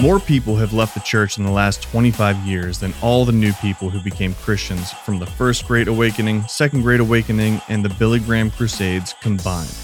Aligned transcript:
More 0.00 0.20
people 0.20 0.54
have 0.54 0.72
left 0.72 0.94
the 0.94 1.00
church 1.00 1.38
in 1.38 1.42
the 1.42 1.50
last 1.50 1.82
25 1.82 2.36
years 2.46 2.78
than 2.78 2.94
all 3.02 3.24
the 3.24 3.32
new 3.32 3.52
people 3.54 3.90
who 3.90 4.00
became 4.00 4.32
Christians 4.32 4.92
from 4.92 5.18
the 5.18 5.26
First 5.26 5.66
Great 5.66 5.88
Awakening, 5.88 6.42
Second 6.42 6.82
Great 6.82 7.00
Awakening, 7.00 7.60
and 7.68 7.84
the 7.84 7.88
Billy 7.88 8.20
Graham 8.20 8.48
Crusades 8.48 9.16
combined. 9.20 9.74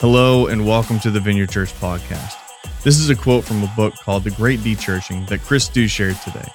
Hello, 0.00 0.46
and 0.46 0.66
welcome 0.66 0.98
to 1.00 1.10
the 1.10 1.20
Vineyard 1.20 1.50
Church 1.50 1.74
podcast. 1.74 2.36
This 2.84 2.98
is 2.98 3.10
a 3.10 3.14
quote 3.14 3.44
from 3.44 3.62
a 3.62 3.72
book 3.76 3.94
called 3.96 4.24
The 4.24 4.30
Great 4.30 4.60
Dechurching 4.60 5.28
that 5.28 5.42
Chris 5.42 5.68
Dew 5.68 5.88
shared 5.88 6.16
today. 6.22 6.48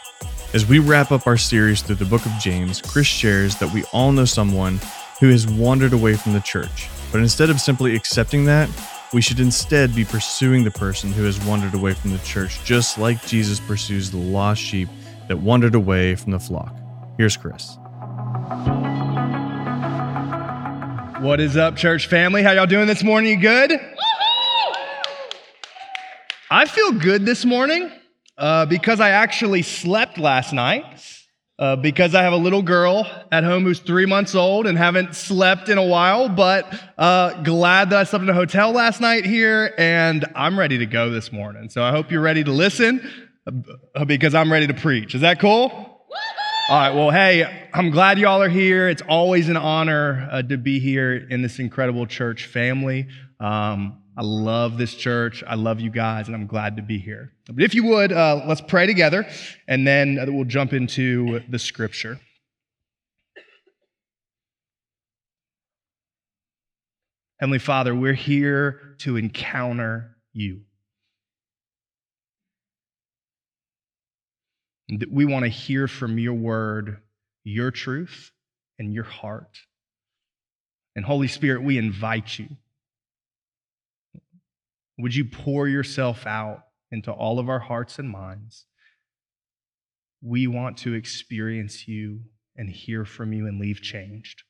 As 0.55 0.65
we 0.65 0.79
wrap 0.79 1.11
up 1.11 1.27
our 1.27 1.37
series 1.37 1.83
through 1.83 1.97
the 1.97 2.05
book 2.05 2.25
of 2.25 2.31
James, 2.39 2.81
Chris 2.81 3.05
shares 3.05 3.55
that 3.57 3.71
we 3.71 3.83
all 3.93 4.11
know 4.11 4.25
someone 4.25 4.79
who 5.19 5.29
has 5.29 5.45
wandered 5.45 5.93
away 5.93 6.15
from 6.15 6.33
the 6.33 6.39
church, 6.39 6.89
but 7.11 7.21
instead 7.21 7.51
of 7.51 7.61
simply 7.61 7.95
accepting 7.95 8.45
that, 8.45 8.67
we 9.11 9.21
should 9.21 9.39
instead 9.39 9.95
be 9.95 10.05
pursuing 10.05 10.63
the 10.63 10.71
person 10.71 11.11
who 11.11 11.23
has 11.23 11.43
wandered 11.45 11.73
away 11.73 11.93
from 11.93 12.11
the 12.11 12.19
church, 12.19 12.63
just 12.63 12.97
like 12.99 13.25
Jesus 13.25 13.59
pursues 13.59 14.11
the 14.11 14.17
lost 14.17 14.61
sheep 14.61 14.87
that 15.27 15.37
wandered 15.37 15.73
away 15.73 16.15
from 16.15 16.31
the 16.31 16.39
flock. 16.39 16.75
Here's 17.17 17.35
Chris. 17.35 17.77
What 21.21 21.39
is 21.39 21.57
up, 21.57 21.75
church 21.75 22.07
family? 22.07 22.43
How 22.43 22.51
y'all 22.51 22.65
doing 22.65 22.87
this 22.87 23.03
morning? 23.03 23.31
You 23.31 23.41
good? 23.41 23.79
I 26.51 26.65
feel 26.65 26.93
good 26.93 27.25
this 27.25 27.45
morning 27.45 27.91
uh, 28.37 28.65
because 28.67 28.99
I 28.99 29.09
actually 29.09 29.63
slept 29.63 30.17
last 30.17 30.53
night. 30.53 31.18
Uh, 31.59 31.75
because 31.75 32.15
I 32.15 32.23
have 32.23 32.31
a 32.31 32.37
little 32.37 32.61
girl 32.61 33.05
at 33.33 33.43
home 33.43 33.65
who's 33.65 33.79
three 33.79 34.05
months 34.05 34.33
old 34.33 34.65
and 34.65 34.77
haven't 34.77 35.13
slept 35.13 35.67
in 35.67 35.77
a 35.77 35.83
while, 35.83 36.29
but 36.29 36.73
uh, 36.97 37.33
glad 37.43 37.89
that 37.89 37.99
I 37.99 38.03
slept 38.05 38.23
in 38.23 38.29
a 38.29 38.33
hotel 38.33 38.71
last 38.71 39.01
night 39.01 39.25
here 39.25 39.73
and 39.77 40.25
I'm 40.35 40.57
ready 40.57 40.77
to 40.77 40.85
go 40.85 41.09
this 41.09 41.33
morning. 41.33 41.67
So 41.67 41.83
I 41.83 41.91
hope 41.91 42.11
you're 42.11 42.21
ready 42.21 42.45
to 42.45 42.51
listen 42.53 43.05
uh, 43.45 44.05
because 44.05 44.33
I'm 44.33 44.49
ready 44.49 44.67
to 44.67 44.73
preach. 44.73 45.13
Is 45.15 45.19
that 45.19 45.41
cool? 45.41 45.89
All 46.69 46.77
right, 46.77 46.95
well, 46.95 47.11
hey, 47.11 47.67
I'm 47.73 47.89
glad 47.89 48.19
y'all 48.19 48.41
are 48.41 48.47
here. 48.47 48.87
It's 48.87 49.01
always 49.01 49.49
an 49.49 49.57
honor 49.57 50.29
uh, 50.31 50.41
to 50.43 50.55
be 50.55 50.79
here 50.79 51.13
in 51.13 51.41
this 51.41 51.59
incredible 51.59 52.05
church 52.05 52.45
family. 52.45 53.07
Um, 53.41 53.98
I 54.19 54.21
love 54.21 54.77
this 54.77 54.95
church. 54.95 55.45
I 55.47 55.55
love 55.55 55.79
you 55.79 55.89
guys, 55.89 56.27
and 56.27 56.35
I'm 56.35 56.45
glad 56.45 56.75
to 56.75 56.81
be 56.81 56.97
here. 56.97 57.31
But 57.47 57.63
if 57.63 57.73
you 57.73 57.85
would, 57.85 58.11
uh, 58.11 58.43
let's 58.45 58.59
pray 58.59 58.85
together, 58.85 59.25
and 59.65 59.87
then 59.87 60.19
we'll 60.27 60.43
jump 60.43 60.73
into 60.73 61.39
the 61.47 61.57
scripture. 61.57 62.19
Heavenly 67.39 67.59
Father, 67.59 67.95
we're 67.95 68.11
here 68.11 68.97
to 68.99 69.15
encounter 69.15 70.17
you. 70.33 70.63
We 75.09 75.23
want 75.23 75.45
to 75.45 75.49
hear 75.49 75.87
from 75.87 76.19
your 76.19 76.33
word, 76.33 76.97
your 77.45 77.71
truth, 77.71 78.33
and 78.77 78.93
your 78.93 79.05
heart. 79.05 79.59
And 80.97 81.05
Holy 81.05 81.29
Spirit, 81.29 81.63
we 81.63 81.77
invite 81.77 82.37
you 82.37 82.49
would 84.99 85.15
you 85.15 85.25
pour 85.25 85.67
yourself 85.67 86.27
out 86.27 86.63
into 86.91 87.11
all 87.11 87.39
of 87.39 87.49
our 87.49 87.59
hearts 87.59 87.99
and 87.99 88.09
minds? 88.09 88.65
We 90.21 90.47
want 90.47 90.77
to 90.79 90.93
experience 90.93 91.87
you 91.87 92.21
and 92.57 92.69
hear 92.69 93.05
from 93.05 93.31
you 93.31 93.47
and 93.47 93.59
leave 93.59 93.81
changed. 93.81 94.43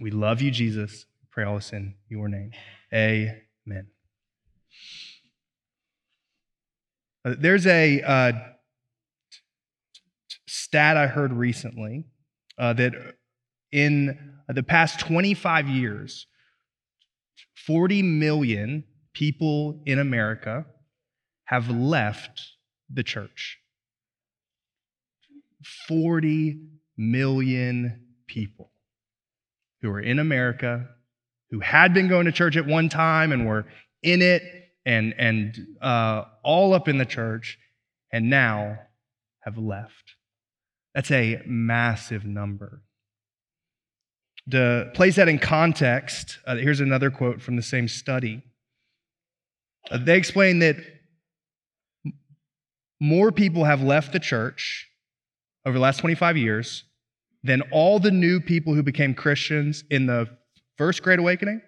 We 0.00 0.10
love 0.10 0.42
you, 0.42 0.50
Jesus. 0.50 1.06
Pray 1.30 1.44
all 1.44 1.54
this 1.54 1.72
in 1.72 1.94
your 2.08 2.28
name. 2.28 2.50
Amen. 2.92 3.86
Uh, 7.24 7.34
there's 7.38 7.66
a 7.66 8.02
uh, 8.02 8.32
stat 10.46 10.96
I 10.96 11.06
heard 11.06 11.32
recently 11.32 12.04
uh, 12.58 12.72
that 12.74 12.92
in 13.72 14.36
the 14.48 14.62
past 14.62 15.00
25 15.00 15.68
years, 15.68 16.26
40 17.70 18.02
million 18.02 18.82
people 19.14 19.80
in 19.86 20.00
America 20.00 20.66
have 21.44 21.70
left 21.70 22.42
the 22.92 23.04
church. 23.04 23.60
40 25.86 26.58
million 26.96 28.06
people 28.26 28.72
who 29.82 29.90
are 29.90 30.00
in 30.00 30.18
America 30.18 30.88
who 31.52 31.60
had 31.60 31.94
been 31.94 32.08
going 32.08 32.26
to 32.26 32.32
church 32.32 32.56
at 32.56 32.66
one 32.66 32.88
time 32.88 33.30
and 33.30 33.46
were 33.46 33.66
in 34.02 34.20
it 34.20 34.42
and, 34.84 35.14
and 35.16 35.56
uh, 35.80 36.24
all 36.42 36.74
up 36.74 36.88
in 36.88 36.98
the 36.98 37.06
church 37.06 37.56
and 38.12 38.28
now 38.28 38.80
have 39.44 39.58
left. 39.58 40.16
That's 40.92 41.12
a 41.12 41.40
massive 41.46 42.24
number. 42.24 42.82
To 44.50 44.90
place 44.94 45.16
that 45.16 45.28
in 45.28 45.38
context, 45.38 46.38
uh, 46.46 46.56
here's 46.56 46.80
another 46.80 47.10
quote 47.10 47.40
from 47.40 47.56
the 47.56 47.62
same 47.62 47.88
study. 47.88 48.42
Uh, 49.90 49.98
they 49.98 50.16
explain 50.16 50.60
that 50.60 50.76
more 53.00 53.32
people 53.32 53.64
have 53.64 53.82
left 53.82 54.12
the 54.12 54.18
church 54.18 54.88
over 55.64 55.74
the 55.74 55.80
last 55.80 55.98
25 55.98 56.36
years 56.36 56.84
than 57.42 57.62
all 57.70 57.98
the 57.98 58.10
new 58.10 58.40
people 58.40 58.74
who 58.74 58.82
became 58.82 59.14
Christians 59.14 59.84
in 59.90 60.06
the 60.06 60.28
first 60.76 61.02
Great 61.02 61.18
Awakening, 61.18 61.62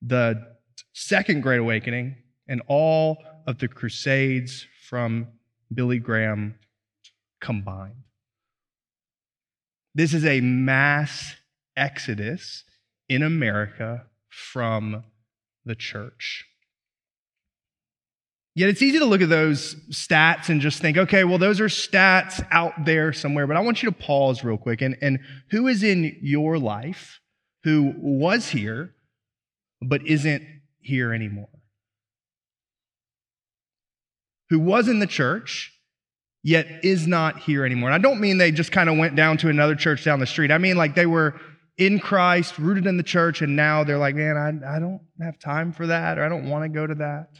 the 0.00 0.56
second 0.92 1.42
Great 1.42 1.58
Awakening, 1.58 2.16
and 2.48 2.62
all 2.66 3.18
of 3.46 3.58
the 3.58 3.68
Crusades 3.68 4.66
from 4.88 5.28
Billy 5.72 5.98
Graham 5.98 6.54
combined. 7.40 7.94
This 9.94 10.14
is 10.14 10.24
a 10.24 10.40
mass 10.40 11.34
exodus 11.76 12.64
in 13.08 13.22
America 13.22 14.06
from 14.28 15.04
the 15.64 15.74
church. 15.74 16.44
Yet 18.56 18.68
it's 18.68 18.82
easy 18.82 19.00
to 19.00 19.04
look 19.04 19.20
at 19.20 19.28
those 19.28 19.74
stats 19.90 20.48
and 20.48 20.60
just 20.60 20.80
think, 20.80 20.96
okay, 20.96 21.24
well, 21.24 21.38
those 21.38 21.60
are 21.60 21.66
stats 21.66 22.46
out 22.52 22.84
there 22.84 23.12
somewhere. 23.12 23.48
But 23.48 23.56
I 23.56 23.60
want 23.60 23.82
you 23.82 23.90
to 23.90 23.96
pause 23.96 24.44
real 24.44 24.56
quick. 24.56 24.80
And, 24.80 24.96
and 25.02 25.18
who 25.50 25.66
is 25.66 25.82
in 25.82 26.16
your 26.22 26.58
life 26.58 27.20
who 27.64 27.94
was 27.98 28.50
here 28.50 28.94
but 29.82 30.06
isn't 30.06 30.44
here 30.80 31.12
anymore? 31.12 31.48
Who 34.50 34.60
was 34.60 34.86
in 34.86 35.00
the 35.00 35.06
church 35.06 35.72
yet 36.44 36.84
is 36.84 37.08
not 37.08 37.40
here 37.40 37.64
anymore? 37.64 37.88
And 37.88 37.94
I 37.94 37.98
don't 37.98 38.20
mean 38.20 38.38
they 38.38 38.52
just 38.52 38.70
kind 38.70 38.88
of 38.88 38.98
went 38.98 39.16
down 39.16 39.36
to 39.38 39.48
another 39.48 39.74
church 39.74 40.04
down 40.04 40.20
the 40.20 40.26
street. 40.26 40.52
I 40.52 40.58
mean 40.58 40.76
like 40.76 40.94
they 40.94 41.06
were 41.06 41.40
in 41.76 41.98
Christ, 41.98 42.58
rooted 42.58 42.86
in 42.86 42.96
the 42.96 43.02
church, 43.02 43.42
and 43.42 43.56
now 43.56 43.84
they're 43.84 43.98
like, 43.98 44.14
man, 44.14 44.36
I, 44.36 44.76
I 44.76 44.78
don't 44.78 45.00
have 45.20 45.38
time 45.38 45.72
for 45.72 45.88
that, 45.88 46.18
or 46.18 46.24
I 46.24 46.28
don't 46.28 46.48
want 46.48 46.64
to 46.64 46.68
go 46.68 46.86
to 46.86 46.94
that. 46.96 47.30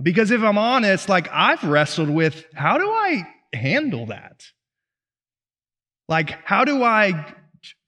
Because 0.00 0.30
if 0.30 0.42
I'm 0.42 0.58
honest, 0.58 1.08
like 1.08 1.28
I've 1.32 1.64
wrestled 1.64 2.08
with 2.08 2.46
how 2.54 2.78
do 2.78 2.88
I 2.88 3.26
handle 3.52 4.06
that? 4.06 4.44
Like, 6.08 6.30
how 6.44 6.64
do 6.64 6.84
I 6.84 7.34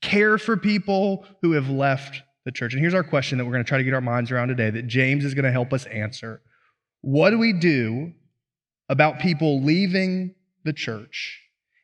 care 0.03 0.37
for 0.37 0.57
people 0.57 1.25
who 1.43 1.53
have 1.53 1.71
left 1.71 2.23
the 2.45 2.51
church? 2.51 2.73
And 2.73 2.83
here's 2.83 2.95
our 2.95 3.05
question 3.05 3.39
that 3.39 3.45
we're 3.45 3.53
going 3.53 3.65
to 3.65 3.69
try 3.69 3.79
to 3.79 3.85
get 3.85 3.95
our 3.95 4.01
minds 4.01 4.33
around 4.33 4.49
today 4.49 4.71
that 4.71 4.89
James 4.89 5.25
is 5.25 5.35
going 5.35 5.45
to 5.45 5.53
help 5.53 5.73
us 5.73 5.87
answer. 5.87 6.43
What 7.01 7.31
do 7.31 7.39
we 7.39 7.53
do 7.53 8.13
about 8.89 9.21
people 9.21 9.63
leaving 9.63 10.35
the 10.65 10.73
church 10.73 11.41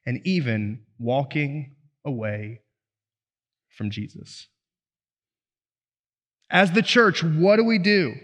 and 0.06 0.21
even 0.25 0.81
walking 0.99 1.75
away 2.05 2.61
from 3.77 3.91
Jesus. 3.91 4.49
As 6.49 6.73
the 6.73 6.82
church, 6.82 7.23
what 7.23 7.56
do 7.56 7.64
we 7.64 7.79
do 7.79 8.14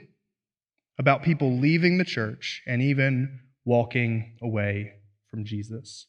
about 0.98 1.24
people 1.24 1.58
leaving 1.58 1.98
the 1.98 2.04
church 2.04 2.62
and 2.66 2.80
even 2.80 3.40
walking 3.64 4.36
away 4.40 4.92
from 5.28 5.44
Jesus? 5.44 6.06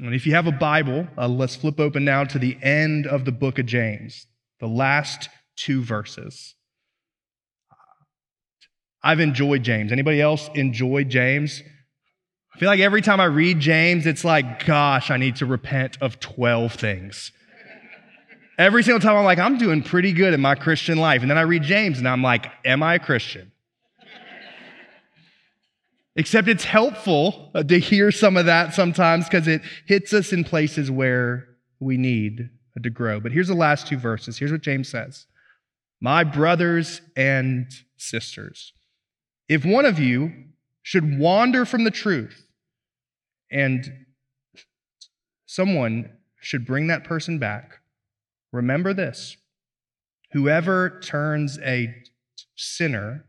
And 0.00 0.14
if 0.14 0.26
you 0.26 0.34
have 0.34 0.48
a 0.48 0.52
Bible, 0.52 1.06
uh, 1.16 1.28
let's 1.28 1.54
flip 1.54 1.78
open 1.78 2.04
now 2.04 2.24
to 2.24 2.38
the 2.38 2.58
end 2.60 3.06
of 3.06 3.24
the 3.24 3.30
book 3.30 3.60
of 3.60 3.66
James, 3.66 4.26
the 4.58 4.66
last 4.66 5.28
two 5.56 5.84
verses. 5.84 6.56
I've 9.04 9.20
enjoyed 9.20 9.62
James. 9.62 9.92
Anybody 9.92 10.20
else 10.20 10.48
enjoyed 10.54 11.08
James? 11.08 11.62
I 12.54 12.58
feel 12.58 12.68
like 12.68 12.80
every 12.80 13.00
time 13.00 13.20
I 13.20 13.24
read 13.24 13.60
James, 13.60 14.06
it's 14.06 14.24
like, 14.24 14.66
gosh, 14.66 15.10
I 15.10 15.16
need 15.16 15.36
to 15.36 15.46
repent 15.46 15.96
of 16.00 16.20
12 16.20 16.74
things. 16.74 17.32
Every 18.58 18.82
single 18.82 19.00
time 19.00 19.16
I'm 19.16 19.24
like, 19.24 19.38
I'm 19.38 19.56
doing 19.56 19.82
pretty 19.82 20.12
good 20.12 20.34
in 20.34 20.40
my 20.40 20.54
Christian 20.54 20.98
life. 20.98 21.22
And 21.22 21.30
then 21.30 21.38
I 21.38 21.42
read 21.42 21.62
James 21.62 21.98
and 21.98 22.06
I'm 22.06 22.22
like, 22.22 22.46
am 22.64 22.82
I 22.82 22.94
a 22.94 22.98
Christian? 22.98 23.52
Except 26.14 26.46
it's 26.46 26.64
helpful 26.64 27.50
to 27.54 27.78
hear 27.78 28.10
some 28.10 28.36
of 28.36 28.44
that 28.44 28.74
sometimes 28.74 29.24
because 29.24 29.48
it 29.48 29.62
hits 29.86 30.12
us 30.12 30.32
in 30.32 30.44
places 30.44 30.90
where 30.90 31.48
we 31.80 31.96
need 31.96 32.50
to 32.82 32.90
grow. 32.90 33.18
But 33.18 33.32
here's 33.32 33.48
the 33.48 33.54
last 33.54 33.86
two 33.86 33.96
verses. 33.96 34.38
Here's 34.38 34.52
what 34.52 34.60
James 34.60 34.88
says 34.88 35.26
my 36.02 36.22
brothers 36.22 37.00
and 37.16 37.70
sisters, 37.96 38.72
if 39.48 39.64
one 39.64 39.86
of 39.86 39.98
you 39.98 40.32
should 40.82 41.18
wander 41.18 41.64
from 41.64 41.84
the 41.84 41.90
truth 41.90 42.46
and 43.50 44.06
someone 45.46 46.10
should 46.40 46.66
bring 46.66 46.88
that 46.88 47.04
person 47.04 47.38
back, 47.38 47.80
remember 48.52 48.92
this 48.92 49.36
whoever 50.32 50.98
turns 51.00 51.58
a 51.60 51.94
sinner 52.56 53.26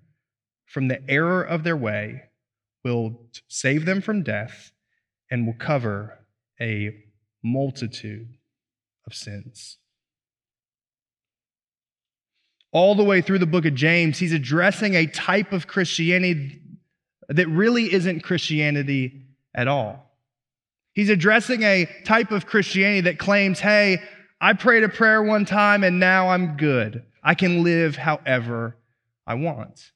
from 0.65 0.87
the 0.87 0.99
error 1.09 1.43
of 1.43 1.63
their 1.63 1.77
way 1.77 2.21
will 2.83 3.29
save 3.47 3.85
them 3.85 4.01
from 4.01 4.23
death 4.23 4.71
and 5.29 5.45
will 5.45 5.53
cover 5.53 6.25
a 6.59 6.91
multitude 7.43 8.37
of 9.05 9.13
sins. 9.13 9.77
All 12.71 12.95
the 12.95 13.03
way 13.03 13.21
through 13.21 13.39
the 13.39 13.45
book 13.45 13.65
of 13.65 13.75
James, 13.75 14.17
he's 14.17 14.33
addressing 14.33 14.95
a 14.95 15.05
type 15.05 15.53
of 15.53 15.67
Christianity 15.67 16.62
that 17.29 17.47
really 17.47 17.93
isn't 17.93 18.21
Christianity 18.21 19.21
at 19.53 19.67
all. 19.67 20.11
He's 20.93 21.09
addressing 21.09 21.63
a 21.63 21.87
type 22.05 22.31
of 22.31 22.45
Christianity 22.45 23.01
that 23.01 23.17
claims, 23.19 23.59
hey, 23.59 24.01
I 24.39 24.53
prayed 24.53 24.83
a 24.83 24.89
prayer 24.89 25.23
one 25.23 25.45
time 25.45 25.83
and 25.83 25.99
now 25.99 26.29
I'm 26.29 26.57
good. 26.57 27.03
I 27.23 27.33
can 27.33 27.63
live 27.63 27.95
however 27.95 28.75
I 29.25 29.35
want. 29.35 29.91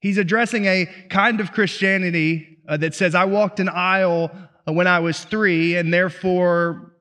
He's 0.00 0.18
addressing 0.18 0.64
a 0.64 0.86
kind 1.08 1.40
of 1.40 1.52
Christianity 1.52 2.58
uh, 2.68 2.78
that 2.78 2.94
says, 2.94 3.14
I 3.14 3.24
walked 3.24 3.60
an 3.60 3.68
aisle 3.68 4.30
when 4.64 4.86
I 4.86 5.00
was 5.00 5.22
three, 5.24 5.76
and 5.76 5.92
therefore 5.92 6.94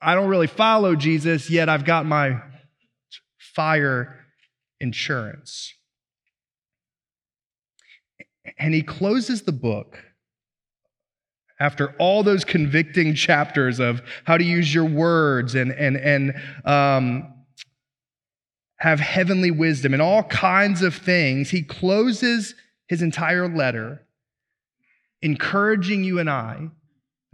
I 0.00 0.14
don't 0.14 0.28
really 0.28 0.46
follow 0.46 0.94
Jesus, 0.94 1.50
yet 1.50 1.68
I've 1.68 1.84
got 1.84 2.06
my 2.06 2.40
fire 3.38 4.24
insurance. 4.80 5.74
And 8.58 8.74
he 8.74 8.82
closes 8.82 9.42
the 9.42 9.52
book 9.52 9.98
after 11.60 11.90
all 11.98 12.22
those 12.22 12.44
convicting 12.44 13.14
chapters 13.14 13.80
of 13.80 14.00
how 14.24 14.38
to 14.38 14.44
use 14.44 14.72
your 14.72 14.84
words 14.84 15.54
and, 15.54 15.72
and, 15.72 15.96
and 15.96 16.34
um, 16.64 17.34
have 18.76 19.00
heavenly 19.00 19.50
wisdom 19.50 19.92
and 19.92 20.00
all 20.00 20.22
kinds 20.22 20.82
of 20.82 20.94
things, 20.94 21.50
he 21.50 21.62
closes 21.62 22.54
his 22.86 23.02
entire 23.02 23.48
letter 23.48 24.04
encouraging 25.20 26.04
you 26.04 26.20
and 26.20 26.30
I 26.30 26.68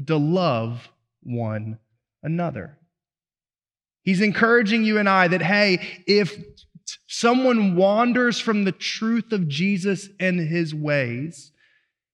to 0.07 0.17
love 0.17 0.89
one 1.23 1.79
another. 2.23 2.79
He's 4.03 4.23
encouraging 4.23 4.85
you 4.85 4.99
and 4.99 5.09
I 5.09 5.29
that, 5.29 5.43
hey, 5.43 6.03
if 6.07 6.35
someone 7.07 7.77
wanders 7.77 8.41
from 8.41 8.65
the 8.65 8.73
truth 8.73 9.33
of 9.33 9.49
Jesus 9.49 10.09
and 10.21 10.39
his 10.41 10.75
ways, 10.75 11.53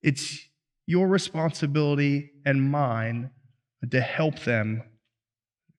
it's 0.02 0.38
your 0.86 1.08
responsibility 1.08 2.30
and 2.44 2.70
mine 2.70 3.30
to 3.90 4.00
help 4.00 4.40
them 4.40 4.82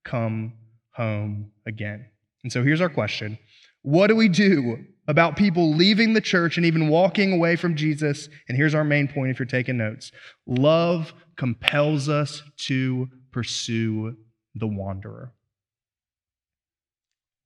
come 0.04 0.54
home 0.96 1.52
again. 1.66 2.06
And 2.44 2.52
so 2.52 2.64
here's 2.64 2.82
our 2.82 2.90
question 2.90 3.38
What 3.82 4.08
do 4.08 4.16
we 4.16 4.28
do 4.28 4.78
about 5.08 5.36
people 5.36 5.74
leaving 5.74 6.14
the 6.14 6.22
church 6.22 6.58
and 6.58 6.66
even 6.66 6.88
walking 6.88 7.34
away 7.34 7.56
from 7.56 7.76
Jesus? 7.76 8.30
And 8.48 8.58
here's 8.58 8.76
our 8.76 8.84
main 8.84 9.08
point 9.08 9.32
if 9.32 9.40
you're 9.40 9.46
taking 9.46 9.78
notes 9.78 10.12
love 10.48 11.14
compels 11.38 12.10
us 12.10 12.44
to 12.68 13.10
pursue 13.32 14.16
the 14.56 14.68
wanderer. 14.68 15.34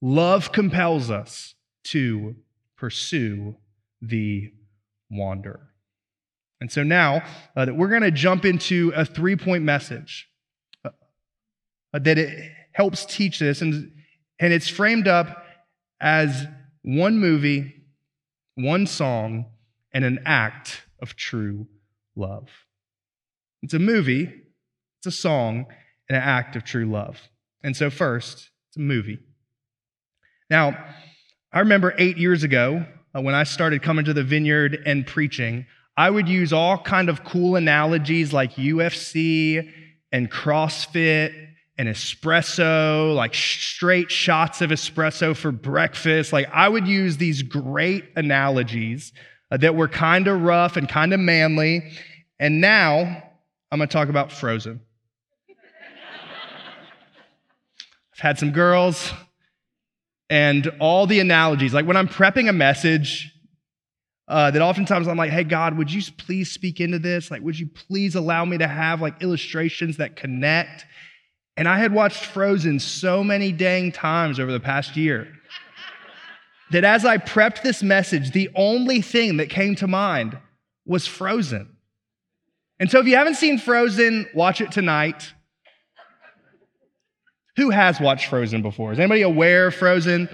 Love 0.08 0.52
compels 0.52 1.10
us 1.10 1.56
to 1.84 2.36
pursue 2.78 3.56
the 4.04 4.54
wanderer. 5.10 5.72
And 6.62 6.72
so 6.72 6.84
now 6.84 7.24
uh, 7.56 7.66
that 7.66 7.76
we're 7.76 7.88
going 7.88 8.04
to 8.04 8.12
jump 8.12 8.46
into 8.46 8.94
a 8.96 9.04
three 9.04 9.36
point 9.36 9.64
message 9.64 10.30
uh, 10.84 10.92
that 11.94 12.20
it 12.20 12.52
helps 12.74 13.04
teach 13.06 13.40
this, 13.40 13.64
and, 13.64 13.94
and 14.38 14.54
it's 14.54 14.70
framed 14.70 15.08
up 15.08 15.44
as 16.00 16.46
one 16.84 17.18
movie, 17.18 17.74
one 18.54 18.86
song, 18.86 19.48
and 19.92 20.06
an 20.06 20.20
act 20.24 20.84
of 21.02 21.16
true 21.16 21.66
love. 22.16 22.48
It's 23.64 23.74
a 23.74 23.80
movie, 23.80 24.32
it's 25.00 25.08
a 25.08 25.12
song, 25.12 25.66
and 26.08 26.16
an 26.16 26.22
act 26.22 26.56
of 26.56 26.64
true 26.64 26.86
love. 26.86 27.20
And 27.64 27.76
so, 27.76 27.90
first, 27.90 28.52
it's 28.70 28.78
a 28.78 28.82
movie. 28.82 29.18
Now, 30.50 30.78
I 31.52 31.60
remember 31.60 31.94
eight 31.98 32.18
years 32.18 32.44
ago 32.44 32.86
uh, 33.16 33.22
when 33.22 33.34
I 33.34 33.44
started 33.44 33.82
coming 33.82 34.06
to 34.06 34.14
the 34.14 34.24
vineyard 34.24 34.82
and 34.86 35.06
preaching, 35.08 35.66
I 35.98 36.10
would 36.10 36.28
use 36.28 36.52
all 36.52 36.78
kind 36.78 37.10
of 37.10 37.24
cool 37.24 37.56
analogies 37.56 38.34
like 38.34 38.56
UFC 38.56 39.72
and 40.12 40.30
CrossFit 40.30 41.34
and 41.78 41.90
espresso, 41.90 43.16
like 43.16 43.34
straight 43.34 44.12
shots 44.12 44.62
of 44.62 44.70
espresso 44.70 45.36
for 45.36 45.52
breakfast. 45.52 46.32
Like 46.32 46.48
I 46.54 46.70
would 46.70 46.88
use 46.88 47.18
these 47.18 47.42
great 47.42 48.06
analogies 48.16 49.14
uh, 49.52 49.58
that 49.58 49.76
were 49.76 49.88
kind 49.88 50.28
of 50.28 50.42
rough 50.42 50.78
and 50.78 50.88
kind 50.88 51.14
of 51.14 51.20
manly. 51.20 51.92
And 52.40 52.62
now 52.62 53.24
I'm 53.72 53.80
going 53.80 53.88
to 53.88 53.94
talk 53.94 54.10
about 54.10 54.32
Frozen. 54.32 54.82
I've 58.14 58.20
had 58.20 58.38
some 58.40 58.52
girls 58.52 59.12
and 60.30 60.72
all 60.80 61.08
the 61.08 61.20
analogies. 61.20 61.74
Like 61.74 61.86
when 61.86 61.98
I'm 61.98 62.08
prepping 62.08 62.50
a 62.50 62.54
message, 62.54 63.32
uh, 64.28 64.50
that 64.52 64.62
oftentimes 64.62 65.08
I'm 65.08 65.18
like, 65.18 65.32
hey, 65.32 65.44
God, 65.44 65.78
would 65.78 65.92
you 65.92 66.02
please 66.18 66.52
speak 66.52 66.80
into 66.80 66.98
this? 66.98 67.30
Like, 67.30 67.44
would 67.44 67.60
you 67.60 67.68
please 67.68 68.16
allow 68.16 68.44
me 68.44 68.58
to 68.58 68.68
have 68.68 69.02
like 69.02 69.22
illustrations 69.22 69.98
that 69.98 70.16
connect? 70.16 70.86
And 71.58 71.68
I 71.68 71.78
had 71.78 71.94
watched 71.94 72.26
Frozen 72.26 72.80
so 72.80 73.24
many 73.24 73.52
dang 73.52 73.92
times 73.92 74.40
over 74.40 74.52
the 74.52 74.60
past 74.60 74.98
year 74.98 75.28
that 76.72 76.84
as 76.84 77.06
I 77.06 77.18
prepped 77.18 77.62
this 77.62 77.84
message, 77.84 78.32
the 78.32 78.50
only 78.56 79.02
thing 79.02 79.38
that 79.38 79.50
came 79.50 79.76
to 79.76 79.88
mind 79.88 80.38
was 80.88 81.06
Frozen. 81.06 81.70
And 82.80 82.90
so 82.90 83.00
if 83.00 83.06
you 83.06 83.16
haven't 83.16 83.36
seen 83.36 83.60
Frozen, 83.60 84.28
watch 84.34 84.60
it 84.60 84.72
tonight. 84.72 85.35
Who 87.58 87.70
has 87.70 88.00
watched 88.00 88.28
Frozen 88.28 88.62
before? 88.62 88.92
Is 88.92 89.00
anybody 89.00 89.22
aware 89.22 89.68
of 89.68 89.76
Frozen? 89.76 90.30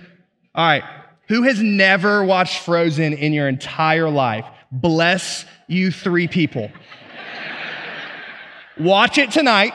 All 0.56 0.66
right, 0.66 0.84
who 1.28 1.44
has 1.44 1.62
never 1.62 2.24
watched 2.24 2.64
Frozen 2.64 3.14
in 3.14 3.32
your 3.32 3.48
entire 3.48 4.10
life? 4.10 4.46
Bless 4.72 5.46
you, 5.68 5.92
three 5.92 6.28
people. 6.28 6.72
Watch 8.80 9.18
it 9.18 9.32
tonight, 9.32 9.74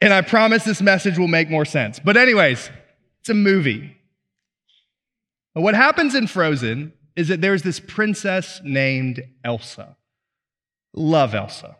and 0.00 0.12
I 0.12 0.22
promise 0.22 0.64
this 0.64 0.82
message 0.82 1.18
will 1.18 1.28
make 1.28 1.48
more 1.48 1.64
sense. 1.64 1.98
But, 1.98 2.16
anyways, 2.16 2.70
it's 3.20 3.28
a 3.28 3.34
movie. 3.34 3.96
What 5.52 5.74
happens 5.74 6.14
in 6.14 6.26
Frozen 6.26 6.92
is 7.16 7.28
that 7.28 7.40
there's 7.40 7.62
this 7.62 7.80
princess 7.80 8.60
named 8.64 9.22
Elsa. 9.44 9.96
Love 10.94 11.34
Elsa. 11.34 11.76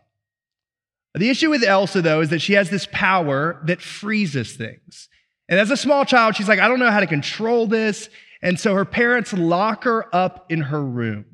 The 1.13 1.29
issue 1.29 1.49
with 1.49 1.63
Elsa, 1.63 2.01
though, 2.01 2.21
is 2.21 2.29
that 2.29 2.41
she 2.41 2.53
has 2.53 2.69
this 2.69 2.87
power 2.91 3.61
that 3.65 3.81
freezes 3.81 4.55
things. 4.55 5.09
And 5.49 5.59
as 5.59 5.69
a 5.69 5.77
small 5.77 6.05
child, 6.05 6.35
she's 6.35 6.47
like, 6.47 6.59
I 6.59 6.67
don't 6.67 6.79
know 6.79 6.91
how 6.91 7.01
to 7.01 7.07
control 7.07 7.67
this. 7.67 8.09
And 8.41 8.59
so 8.59 8.73
her 8.73 8.85
parents 8.85 9.33
lock 9.33 9.83
her 9.83 10.13
up 10.15 10.45
in 10.49 10.61
her 10.61 10.83
room. 10.83 11.25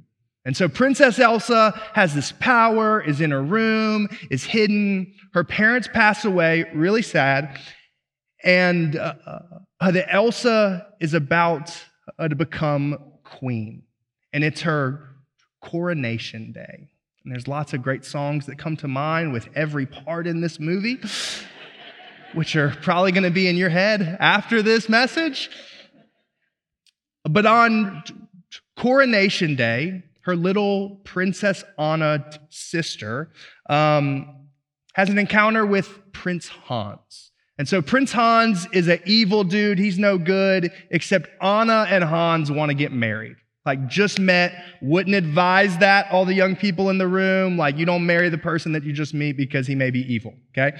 And 0.43 0.57
so 0.57 0.67
Princess 0.67 1.19
Elsa 1.19 1.79
has 1.93 2.15
this 2.15 2.31
power, 2.39 3.01
is 3.01 3.21
in 3.21 3.31
her 3.31 3.43
room, 3.43 4.07
is 4.31 4.43
hidden. 4.43 5.13
Her 5.33 5.43
parents 5.43 5.87
pass 5.93 6.25
away, 6.25 6.65
really 6.73 7.01
sad. 7.01 7.59
And 8.43 8.95
uh, 8.95 9.13
uh, 9.79 9.91
the 9.91 10.09
Elsa 10.11 10.87
is 10.99 11.13
about 11.13 11.77
uh, 12.17 12.29
to 12.29 12.35
become 12.35 12.97
queen. 13.23 13.83
And 14.33 14.43
it's 14.43 14.61
her 14.61 15.09
coronation 15.61 16.53
day. 16.53 16.87
And 17.27 17.33
there's 17.33 17.49
lots 17.49 17.73
of 17.73 17.81
great 17.81 18.05
songs 18.05 18.45
that 18.45 18.57
come 18.57 18.77
to 18.77 18.87
mind 18.87 19.33
with 19.33 19.49
every 19.53 19.85
part 19.85 20.27
in 20.27 20.39
this 20.39 20.61
movie, 20.61 20.97
which 22.33 22.55
are 22.55 22.69
probably 22.81 23.11
going 23.11 23.25
to 23.25 23.29
be 23.29 23.49
in 23.49 23.57
your 23.57 23.67
head 23.67 24.15
after 24.21 24.61
this 24.61 24.87
message. 24.87 25.49
But 27.25 27.45
on 27.45 28.01
coronation 28.77 29.57
day, 29.57 30.03
her 30.21 30.37
little 30.37 31.01
Princess 31.03 31.65
Anna 31.77 32.29
sister 32.47 33.33
um, 33.69 34.47
has 34.93 35.09
an 35.09 35.19
encounter 35.19 35.65
with 35.65 35.99
Prince 36.13 36.47
Hans. 36.47 37.33
And 37.57 37.67
so 37.67 37.81
Prince 37.81 38.13
Hans 38.13 38.67
is 38.71 38.87
an 38.87 39.01
evil 39.05 39.43
dude. 39.43 39.79
He's 39.79 39.99
no 39.99 40.17
good, 40.17 40.71
except 40.91 41.27
Anna 41.43 41.87
and 41.89 42.05
Hans 42.05 42.49
want 42.49 42.69
to 42.69 42.73
get 42.73 42.93
married. 42.93 43.35
Like, 43.67 43.87
just 43.87 44.19
met, 44.19 44.55
wouldn't 44.81 45.15
advise 45.15 45.77
that, 45.77 46.11
all 46.11 46.25
the 46.25 46.33
young 46.33 46.55
people 46.55 46.89
in 46.89 46.97
the 46.97 47.07
room. 47.07 47.57
Like, 47.57 47.77
you 47.77 47.85
don't 47.85 48.07
marry 48.07 48.29
the 48.29 48.37
person 48.39 48.71
that 48.71 48.83
you 48.83 48.93
just 48.93 49.13
meet 49.13 49.37
because 49.37 49.67
he 49.67 49.75
may 49.75 49.91
be 49.91 50.01
evil, 50.11 50.33
okay? 50.57 50.75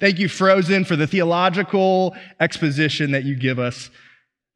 Thank 0.00 0.18
you, 0.18 0.28
Frozen, 0.28 0.84
for 0.84 0.96
the 0.96 1.06
theological 1.06 2.16
exposition 2.40 3.12
that 3.12 3.24
you 3.24 3.36
give 3.36 3.58
us 3.58 3.90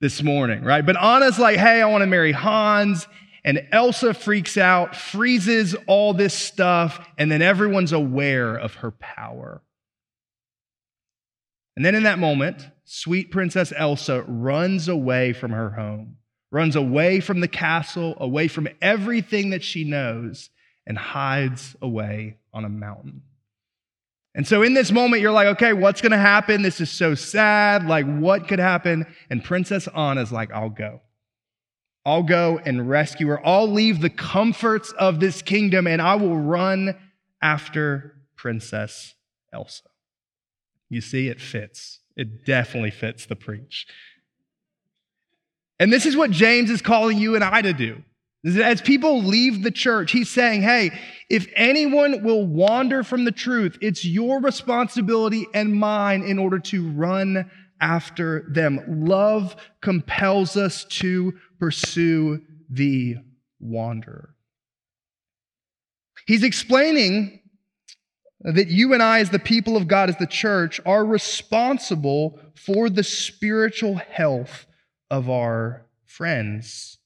this 0.01 0.23
morning, 0.23 0.65
right? 0.65 0.85
But 0.85 1.01
Anna's 1.01 1.39
like, 1.39 1.59
hey, 1.59 1.81
I 1.81 1.87
want 1.87 2.03
to 2.03 2.07
marry 2.07 2.33
Hans. 2.33 3.07
And 3.45 3.67
Elsa 3.73 4.15
freaks 4.15 4.57
out, 4.57 4.95
freezes 4.95 5.75
all 5.87 6.15
this 6.15 6.33
stuff, 6.33 7.05
and 7.19 7.31
then 7.31 7.43
everyone's 7.43 7.93
aware 7.93 8.55
of 8.55 8.75
her 8.77 8.93
power. 8.93 9.63
And 11.77 11.85
then 11.85 11.95
in 11.95 12.05
that 12.05 12.19
moment, 12.21 12.69
sweet 12.85 13.31
Princess 13.33 13.73
Elsa 13.77 14.23
runs 14.29 14.89
away 14.89 15.33
from 15.33 15.51
her 15.51 15.71
home, 15.71 16.19
runs 16.53 16.77
away 16.77 17.19
from 17.19 17.41
the 17.41 17.49
castle, 17.49 18.15
away 18.19 18.47
from 18.47 18.69
everything 18.81 19.51
that 19.51 19.65
she 19.65 19.83
knows, 19.83 20.51
and 20.87 20.97
hides 20.97 21.75
away 21.81 22.37
on 22.53 22.65
a 22.65 22.69
mountain. 22.69 23.23
And 24.35 24.47
so 24.47 24.63
in 24.63 24.75
this 24.75 24.93
moment, 24.93 25.23
you're 25.23 25.33
like, 25.33 25.49
okay, 25.49 25.73
what's 25.73 26.01
going 26.01 26.13
to 26.13 26.19
happen? 26.19 26.63
This 26.63 26.81
is 26.81 26.91
so 26.91 27.15
sad. 27.15 27.87
Like, 27.87 28.07
what 28.07 28.49
could 28.49 28.59
happen? 28.59 29.07
And 29.31 29.43
Princess 29.43 29.89
Anna's 29.89 30.31
like, 30.31 30.53
I'll 30.53 30.71
go. 30.71 31.01
I'll 32.05 32.23
go 32.23 32.59
and 32.65 32.89
rescue 32.89 33.29
her. 33.29 33.47
I'll 33.47 33.71
leave 33.71 34.01
the 34.01 34.11
comforts 34.11 34.93
of 34.93 35.21
this 35.21 35.41
kingdom 35.41 35.87
and 35.87 36.03
I 36.03 36.17
will 36.17 36.37
run 36.37 36.97
after 37.41 38.17
Princess 38.37 39.15
Elsa. 39.53 39.85
You 40.89 41.01
see, 41.01 41.29
it 41.29 41.41
fits. 41.41 42.01
It 42.17 42.45
definitely 42.45 42.91
fits 42.91 43.27
the 43.27 43.37
preach. 43.37 43.87
And 45.83 45.93
this 45.93 46.07
is 46.07 46.17
what 46.17 46.31
James 46.31 46.71
is 46.71 46.81
calling 46.81 47.19
you 47.19 47.35
and 47.35 47.43
I 47.43 47.61
to 47.61 47.73
do. 47.73 48.05
As 48.47 48.81
people 48.81 49.25
leave 49.25 49.65
the 49.65 49.71
church, 49.73 50.13
he's 50.13 50.31
saying, 50.31 50.63
hey, 50.63 50.97
if 51.29 51.49
anyone 51.57 52.23
will 52.23 52.47
wander 52.47 53.03
from 53.03 53.25
the 53.25 53.33
truth, 53.33 53.79
it's 53.81 54.05
your 54.05 54.41
responsibility 54.41 55.45
and 55.53 55.75
mine 55.75 56.23
in 56.23 56.39
order 56.39 56.61
to 56.61 56.89
run 56.93 57.51
after 57.81 58.47
them. 58.49 59.07
Love 59.09 59.57
compels 59.81 60.57
us 60.57 60.85
to 60.85 61.33
pursue 61.59 62.41
the 62.71 63.17
wanderer. 63.59 64.37
He's 66.29 66.45
explaining 66.45 67.41
that 68.43 68.69
you 68.69 68.93
and 68.93 69.03
I, 69.03 69.19
as 69.19 69.31
the 69.31 69.41
people 69.41 69.77
of 69.77 69.89
God, 69.89 70.11
as 70.11 70.17
the 70.19 70.29
church, 70.29 70.81
are 70.87 71.05
responsible 71.05 72.39
for 72.55 72.89
the 72.89 73.03
spiritual 73.03 73.97
health 73.97 74.67
of 75.13 75.29
our 75.29 75.85
friends 76.07 76.99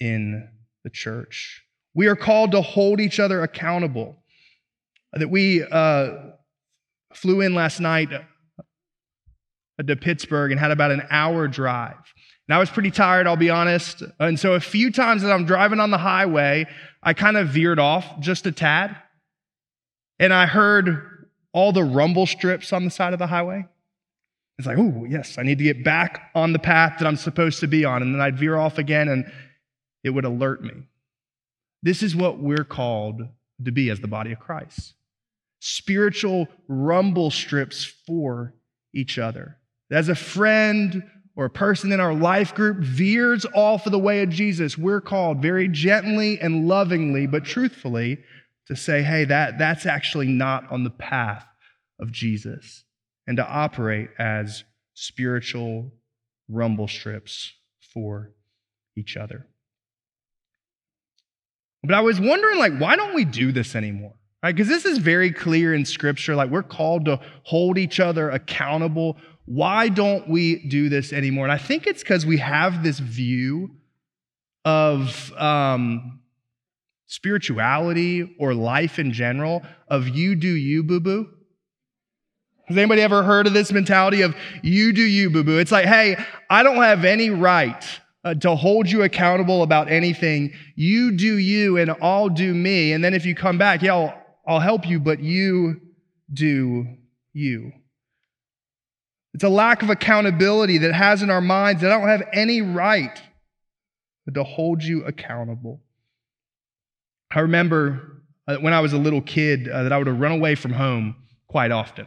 in 0.00 0.48
the 0.82 0.90
church. 0.90 1.62
We 1.94 2.08
are 2.08 2.16
called 2.16 2.52
to 2.52 2.62
hold 2.62 2.98
each 2.98 3.20
other 3.20 3.42
accountable. 3.42 4.16
That 5.12 5.28
we 5.28 5.62
uh, 5.62 6.14
flew 7.12 7.42
in 7.42 7.54
last 7.54 7.78
night 7.78 8.08
uh, 8.12 9.82
to 9.82 9.96
Pittsburgh 9.96 10.50
and 10.50 10.58
had 10.58 10.70
about 10.70 10.92
an 10.92 11.02
hour 11.10 11.46
drive. 11.46 11.96
And 12.48 12.54
I 12.54 12.58
was 12.58 12.70
pretty 12.70 12.90
tired, 12.90 13.26
I'll 13.26 13.36
be 13.36 13.50
honest. 13.50 14.02
And 14.18 14.40
so 14.40 14.54
a 14.54 14.60
few 14.60 14.90
times 14.90 15.22
as 15.22 15.30
I'm 15.30 15.44
driving 15.44 15.78
on 15.78 15.90
the 15.90 15.98
highway, 15.98 16.66
I 17.02 17.12
kind 17.12 17.36
of 17.36 17.48
veered 17.48 17.78
off 17.78 18.20
just 18.20 18.46
a 18.46 18.52
tad. 18.52 18.96
And 20.18 20.32
I 20.32 20.46
heard 20.46 21.28
all 21.52 21.72
the 21.72 21.84
rumble 21.84 22.26
strips 22.26 22.72
on 22.72 22.84
the 22.84 22.90
side 22.90 23.12
of 23.12 23.18
the 23.18 23.26
highway. 23.26 23.66
It's 24.60 24.66
like, 24.66 24.78
oh, 24.78 25.06
yes, 25.08 25.38
I 25.38 25.42
need 25.42 25.58
to 25.58 25.64
get 25.64 25.82
back 25.82 26.30
on 26.34 26.52
the 26.52 26.58
path 26.58 26.98
that 26.98 27.06
I'm 27.06 27.16
supposed 27.16 27.60
to 27.60 27.66
be 27.66 27.84
on. 27.84 28.02
And 28.02 28.14
then 28.14 28.20
I'd 28.20 28.38
veer 28.38 28.56
off 28.56 28.78
again 28.78 29.08
and 29.08 29.30
it 30.04 30.10
would 30.10 30.24
alert 30.24 30.62
me. 30.62 30.82
This 31.82 32.02
is 32.02 32.14
what 32.14 32.38
we're 32.38 32.64
called 32.64 33.22
to 33.64 33.72
be 33.72 33.90
as 33.90 34.00
the 34.00 34.08
body 34.08 34.32
of 34.32 34.38
Christ 34.38 34.94
spiritual 35.62 36.48
rumble 36.68 37.30
strips 37.30 37.84
for 37.84 38.54
each 38.94 39.18
other. 39.18 39.58
As 39.90 40.08
a 40.08 40.14
friend 40.14 41.02
or 41.36 41.44
a 41.44 41.50
person 41.50 41.92
in 41.92 42.00
our 42.00 42.14
life 42.14 42.54
group 42.54 42.78
veers 42.78 43.44
off 43.54 43.84
of 43.84 43.92
the 43.92 43.98
way 43.98 44.22
of 44.22 44.30
Jesus, 44.30 44.78
we're 44.78 45.02
called 45.02 45.42
very 45.42 45.68
gently 45.68 46.40
and 46.40 46.66
lovingly, 46.66 47.26
but 47.26 47.44
truthfully, 47.44 48.18
to 48.68 48.76
say, 48.76 49.02
hey, 49.02 49.24
that, 49.26 49.58
that's 49.58 49.84
actually 49.84 50.28
not 50.28 50.70
on 50.70 50.84
the 50.84 50.90
path 50.90 51.46
of 51.98 52.10
Jesus, 52.10 52.84
and 53.30 53.36
to 53.36 53.46
operate 53.46 54.08
as 54.18 54.64
spiritual 54.94 55.92
rumble 56.48 56.88
strips 56.88 57.52
for 57.94 58.32
each 58.96 59.16
other. 59.16 59.46
But 61.84 61.94
I 61.94 62.00
was 62.00 62.20
wondering, 62.20 62.58
like, 62.58 62.76
why 62.78 62.96
don't 62.96 63.14
we 63.14 63.24
do 63.24 63.52
this 63.52 63.76
anymore? 63.76 64.14
Right? 64.42 64.52
Because 64.52 64.66
this 64.66 64.84
is 64.84 64.98
very 64.98 65.30
clear 65.30 65.72
in 65.72 65.84
Scripture. 65.84 66.34
Like, 66.34 66.50
we're 66.50 66.64
called 66.64 67.04
to 67.04 67.20
hold 67.44 67.78
each 67.78 68.00
other 68.00 68.30
accountable. 68.30 69.16
Why 69.44 69.88
don't 69.88 70.28
we 70.28 70.66
do 70.66 70.88
this 70.88 71.12
anymore? 71.12 71.44
And 71.44 71.52
I 71.52 71.58
think 71.58 71.86
it's 71.86 72.02
because 72.02 72.26
we 72.26 72.38
have 72.38 72.82
this 72.82 72.98
view 72.98 73.76
of 74.64 75.32
um, 75.34 76.18
spirituality 77.06 78.34
or 78.40 78.54
life 78.54 78.98
in 78.98 79.12
general 79.12 79.62
of 79.86 80.08
you 80.08 80.34
do 80.34 80.48
you, 80.48 80.82
boo 80.82 80.98
boo. 80.98 81.28
Has 82.70 82.78
anybody 82.78 83.02
ever 83.02 83.24
heard 83.24 83.48
of 83.48 83.52
this 83.52 83.72
mentality 83.72 84.22
of 84.22 84.36
you 84.62 84.92
do 84.92 85.02
you, 85.02 85.28
boo 85.28 85.42
boo? 85.42 85.58
It's 85.58 85.72
like, 85.72 85.86
hey, 85.86 86.16
I 86.48 86.62
don't 86.62 86.76
have 86.76 87.04
any 87.04 87.28
right 87.28 87.84
uh, 88.22 88.34
to 88.34 88.54
hold 88.54 88.88
you 88.88 89.02
accountable 89.02 89.64
about 89.64 89.90
anything. 89.90 90.52
You 90.76 91.10
do 91.10 91.36
you 91.36 91.78
and 91.78 91.92
I'll 92.00 92.28
do 92.28 92.54
me. 92.54 92.92
And 92.92 93.02
then 93.02 93.12
if 93.12 93.26
you 93.26 93.34
come 93.34 93.58
back, 93.58 93.82
yeah, 93.82 93.94
I'll, 93.94 94.22
I'll 94.46 94.60
help 94.60 94.86
you, 94.86 95.00
but 95.00 95.18
you 95.18 95.80
do 96.32 96.86
you. 97.32 97.72
It's 99.34 99.42
a 99.42 99.48
lack 99.48 99.82
of 99.82 99.90
accountability 99.90 100.78
that 100.78 100.92
has 100.92 101.22
in 101.24 101.30
our 101.30 101.40
minds 101.40 101.82
that 101.82 101.90
I 101.90 101.98
don't 101.98 102.08
have 102.08 102.28
any 102.32 102.62
right 102.62 103.20
to 104.32 104.44
hold 104.44 104.84
you 104.84 105.04
accountable. 105.06 105.80
I 107.32 107.40
remember 107.40 108.22
uh, 108.46 108.58
when 108.58 108.72
I 108.72 108.78
was 108.78 108.92
a 108.92 108.98
little 108.98 109.22
kid 109.22 109.68
uh, 109.68 109.82
that 109.82 109.92
I 109.92 109.98
would 109.98 110.06
have 110.06 110.20
run 110.20 110.30
away 110.30 110.54
from 110.54 110.74
home 110.74 111.16
quite 111.48 111.72
often. 111.72 112.06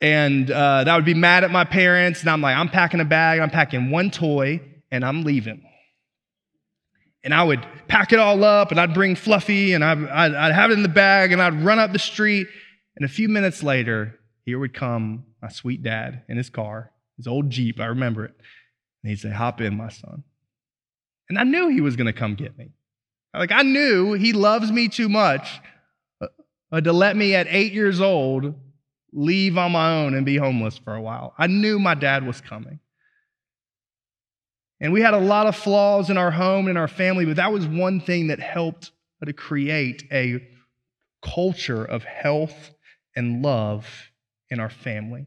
And 0.00 0.50
uh, 0.50 0.84
that 0.84 0.96
would 0.96 1.04
be 1.04 1.14
mad 1.14 1.44
at 1.44 1.50
my 1.50 1.64
parents. 1.64 2.20
And 2.20 2.30
I'm 2.30 2.40
like, 2.40 2.56
I'm 2.56 2.68
packing 2.68 3.00
a 3.00 3.04
bag, 3.04 3.40
I'm 3.40 3.50
packing 3.50 3.90
one 3.90 4.10
toy, 4.10 4.60
and 4.90 5.04
I'm 5.04 5.22
leaving. 5.22 5.62
And 7.22 7.32
I 7.32 7.42
would 7.42 7.66
pack 7.88 8.12
it 8.12 8.18
all 8.18 8.44
up 8.44 8.70
and 8.70 8.78
I'd 8.78 8.92
bring 8.92 9.16
Fluffy 9.16 9.72
and 9.72 9.82
I'd, 9.82 10.06
I'd, 10.08 10.34
I'd 10.34 10.52
have 10.52 10.70
it 10.70 10.74
in 10.74 10.82
the 10.82 10.88
bag 10.90 11.32
and 11.32 11.40
I'd 11.40 11.64
run 11.64 11.78
up 11.78 11.92
the 11.92 11.98
street. 11.98 12.46
And 12.96 13.04
a 13.04 13.08
few 13.08 13.30
minutes 13.30 13.62
later, 13.62 14.20
here 14.44 14.58
would 14.58 14.74
come 14.74 15.24
my 15.40 15.48
sweet 15.48 15.82
dad 15.82 16.22
in 16.28 16.36
his 16.36 16.50
car, 16.50 16.92
his 17.16 17.26
old 17.26 17.50
Jeep, 17.50 17.80
I 17.80 17.86
remember 17.86 18.26
it. 18.26 18.34
And 19.02 19.10
he'd 19.10 19.18
say, 19.18 19.30
Hop 19.30 19.60
in, 19.60 19.76
my 19.76 19.88
son. 19.88 20.22
And 21.28 21.38
I 21.38 21.44
knew 21.44 21.68
he 21.68 21.80
was 21.80 21.96
going 21.96 22.06
to 22.06 22.12
come 22.12 22.34
get 22.34 22.56
me. 22.58 22.72
Like, 23.34 23.52
I 23.52 23.62
knew 23.62 24.12
he 24.12 24.32
loves 24.32 24.70
me 24.70 24.88
too 24.88 25.08
much 25.08 25.60
uh, 26.20 26.80
to 26.80 26.92
let 26.92 27.16
me 27.16 27.34
at 27.34 27.46
eight 27.48 27.72
years 27.72 28.00
old 28.00 28.54
leave 29.14 29.56
on 29.56 29.72
my 29.72 30.02
own 30.02 30.14
and 30.14 30.26
be 30.26 30.36
homeless 30.36 30.76
for 30.76 30.94
a 30.94 31.00
while. 31.00 31.34
I 31.38 31.46
knew 31.46 31.78
my 31.78 31.94
dad 31.94 32.26
was 32.26 32.40
coming. 32.40 32.80
And 34.80 34.92
we 34.92 35.00
had 35.00 35.14
a 35.14 35.18
lot 35.18 35.46
of 35.46 35.56
flaws 35.56 36.10
in 36.10 36.18
our 36.18 36.32
home 36.32 36.66
and 36.66 36.76
our 36.76 36.88
family, 36.88 37.24
but 37.24 37.36
that 37.36 37.52
was 37.52 37.66
one 37.66 38.00
thing 38.00 38.26
that 38.26 38.40
helped 38.40 38.90
to 39.24 39.32
create 39.32 40.04
a 40.12 40.46
culture 41.22 41.82
of 41.82 42.04
health 42.04 42.72
and 43.16 43.42
love 43.42 44.10
in 44.50 44.60
our 44.60 44.68
family. 44.68 45.26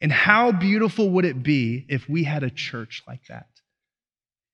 And 0.00 0.12
how 0.12 0.52
beautiful 0.52 1.10
would 1.10 1.24
it 1.24 1.42
be 1.42 1.86
if 1.88 2.08
we 2.08 2.24
had 2.24 2.44
a 2.44 2.50
church 2.50 3.02
like 3.08 3.26
that? 3.28 3.48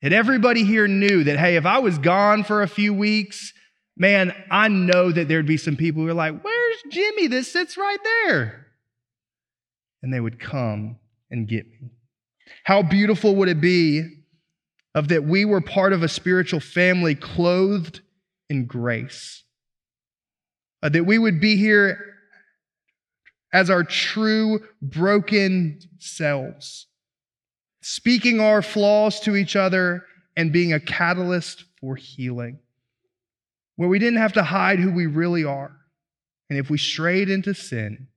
That 0.00 0.12
everybody 0.12 0.64
here 0.64 0.88
knew 0.88 1.24
that, 1.24 1.38
hey, 1.38 1.56
if 1.56 1.66
I 1.66 1.80
was 1.80 1.98
gone 1.98 2.44
for 2.44 2.62
a 2.62 2.68
few 2.68 2.94
weeks, 2.94 3.52
man, 3.96 4.34
I 4.50 4.68
know 4.68 5.12
that 5.12 5.28
there'd 5.28 5.46
be 5.46 5.56
some 5.56 5.76
people 5.76 6.02
who 6.02 6.08
are 6.08 6.14
like, 6.14 6.42
where's 6.72 6.94
Jimmy? 6.94 7.26
This 7.26 7.52
sits 7.52 7.76
right 7.76 7.98
there. 8.04 8.66
And 10.02 10.12
they 10.12 10.20
would 10.20 10.40
come 10.40 10.96
and 11.30 11.46
get 11.46 11.66
me. 11.66 11.90
How 12.64 12.82
beautiful 12.82 13.36
would 13.36 13.48
it 13.48 13.60
be 13.60 14.22
of 14.94 15.08
that 15.08 15.24
we 15.24 15.44
were 15.44 15.60
part 15.60 15.92
of 15.92 16.02
a 16.02 16.08
spiritual 16.08 16.60
family 16.60 17.14
clothed 17.14 18.00
in 18.50 18.66
grace. 18.66 19.44
Uh, 20.82 20.88
that 20.90 21.04
we 21.04 21.18
would 21.18 21.40
be 21.40 21.56
here 21.56 22.16
as 23.52 23.70
our 23.70 23.84
true 23.84 24.60
broken 24.80 25.78
selves, 25.98 26.86
speaking 27.80 28.40
our 28.40 28.62
flaws 28.62 29.20
to 29.20 29.36
each 29.36 29.56
other 29.56 30.04
and 30.36 30.52
being 30.52 30.72
a 30.72 30.80
catalyst 30.80 31.64
for 31.80 31.96
healing. 31.96 32.58
Where 33.76 33.88
we 33.88 33.98
didn't 33.98 34.18
have 34.18 34.34
to 34.34 34.42
hide 34.42 34.78
who 34.78 34.92
we 34.92 35.06
really 35.06 35.44
are. 35.44 35.76
And 36.50 36.58
if 36.58 36.70
we 36.70 36.78
strayed 36.78 37.30
into 37.30 37.54
sin, 37.54 38.08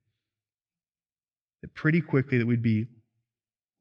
that 1.61 1.73
pretty 1.73 2.01
quickly 2.01 2.37
that 2.37 2.47
we'd 2.47 2.61
be 2.61 2.87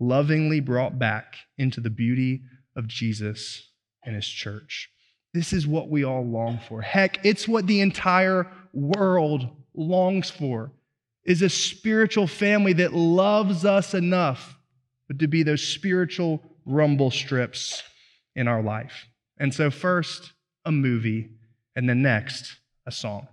lovingly 0.00 0.60
brought 0.60 0.98
back 0.98 1.36
into 1.58 1.80
the 1.80 1.90
beauty 1.90 2.42
of 2.76 2.86
Jesus 2.86 3.70
and 4.04 4.14
his 4.14 4.26
church. 4.26 4.90
This 5.32 5.52
is 5.52 5.66
what 5.66 5.88
we 5.88 6.04
all 6.04 6.24
long 6.24 6.60
for. 6.68 6.82
Heck, 6.82 7.24
it's 7.24 7.48
what 7.48 7.66
the 7.66 7.80
entire 7.80 8.50
world 8.72 9.48
longs 9.74 10.30
for 10.30 10.72
is 11.24 11.42
a 11.42 11.48
spiritual 11.48 12.26
family 12.26 12.74
that 12.74 12.92
loves 12.92 13.64
us 13.64 13.94
enough 13.94 14.56
but 15.08 15.18
to 15.18 15.26
be 15.26 15.42
those 15.42 15.66
spiritual 15.66 16.42
rumble 16.64 17.10
strips 17.10 17.82
in 18.34 18.48
our 18.48 18.62
life. 18.62 19.06
And 19.38 19.52
so, 19.52 19.70
first, 19.70 20.32
a 20.64 20.72
movie, 20.72 21.30
and 21.76 21.88
then 21.88 22.02
next, 22.02 22.56
a 22.86 22.92
song. 22.92 23.28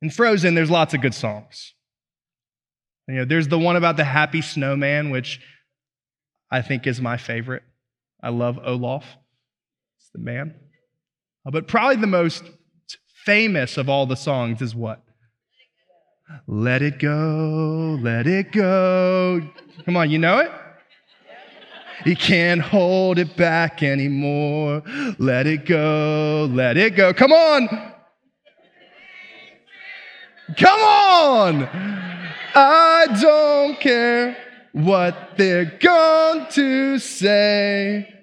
In 0.00 0.10
Frozen, 0.10 0.54
there's 0.54 0.70
lots 0.70 0.94
of 0.94 1.00
good 1.00 1.14
songs. 1.14 1.74
You 3.08 3.16
know, 3.16 3.24
there's 3.24 3.48
the 3.48 3.58
one 3.58 3.76
about 3.76 3.96
the 3.96 4.04
happy 4.04 4.42
snowman, 4.42 5.10
which 5.10 5.40
I 6.50 6.62
think 6.62 6.86
is 6.86 7.00
my 7.00 7.16
favorite. 7.16 7.62
I 8.22 8.28
love 8.28 8.58
Olaf. 8.62 9.04
It's 9.98 10.10
the 10.12 10.18
man. 10.18 10.54
Uh, 11.46 11.50
but 11.50 11.68
probably 11.68 11.96
the 11.96 12.06
most 12.06 12.44
famous 13.24 13.76
of 13.76 13.88
all 13.88 14.06
the 14.06 14.16
songs 14.16 14.62
is 14.62 14.74
what? 14.74 15.02
Let 16.46 16.82
it 16.82 16.98
go, 16.98 17.98
let 18.02 18.26
it 18.26 18.52
go. 18.52 19.40
Come 19.84 19.96
on, 19.96 20.10
you 20.10 20.18
know 20.18 20.38
it? 20.38 20.52
He 22.04 22.14
can't 22.14 22.60
hold 22.60 23.18
it 23.18 23.36
back 23.36 23.82
anymore. 23.82 24.82
Let 25.18 25.46
it 25.46 25.64
go, 25.64 26.48
let 26.52 26.76
it 26.76 26.94
go. 26.94 27.12
Come 27.12 27.32
on. 27.32 27.94
Come 30.56 30.80
on. 30.80 31.68
I 32.54 33.06
don't 33.20 33.78
care 33.80 34.36
what 34.72 35.36
they're 35.36 35.66
going 35.78 36.46
to 36.52 36.98
say. 36.98 38.14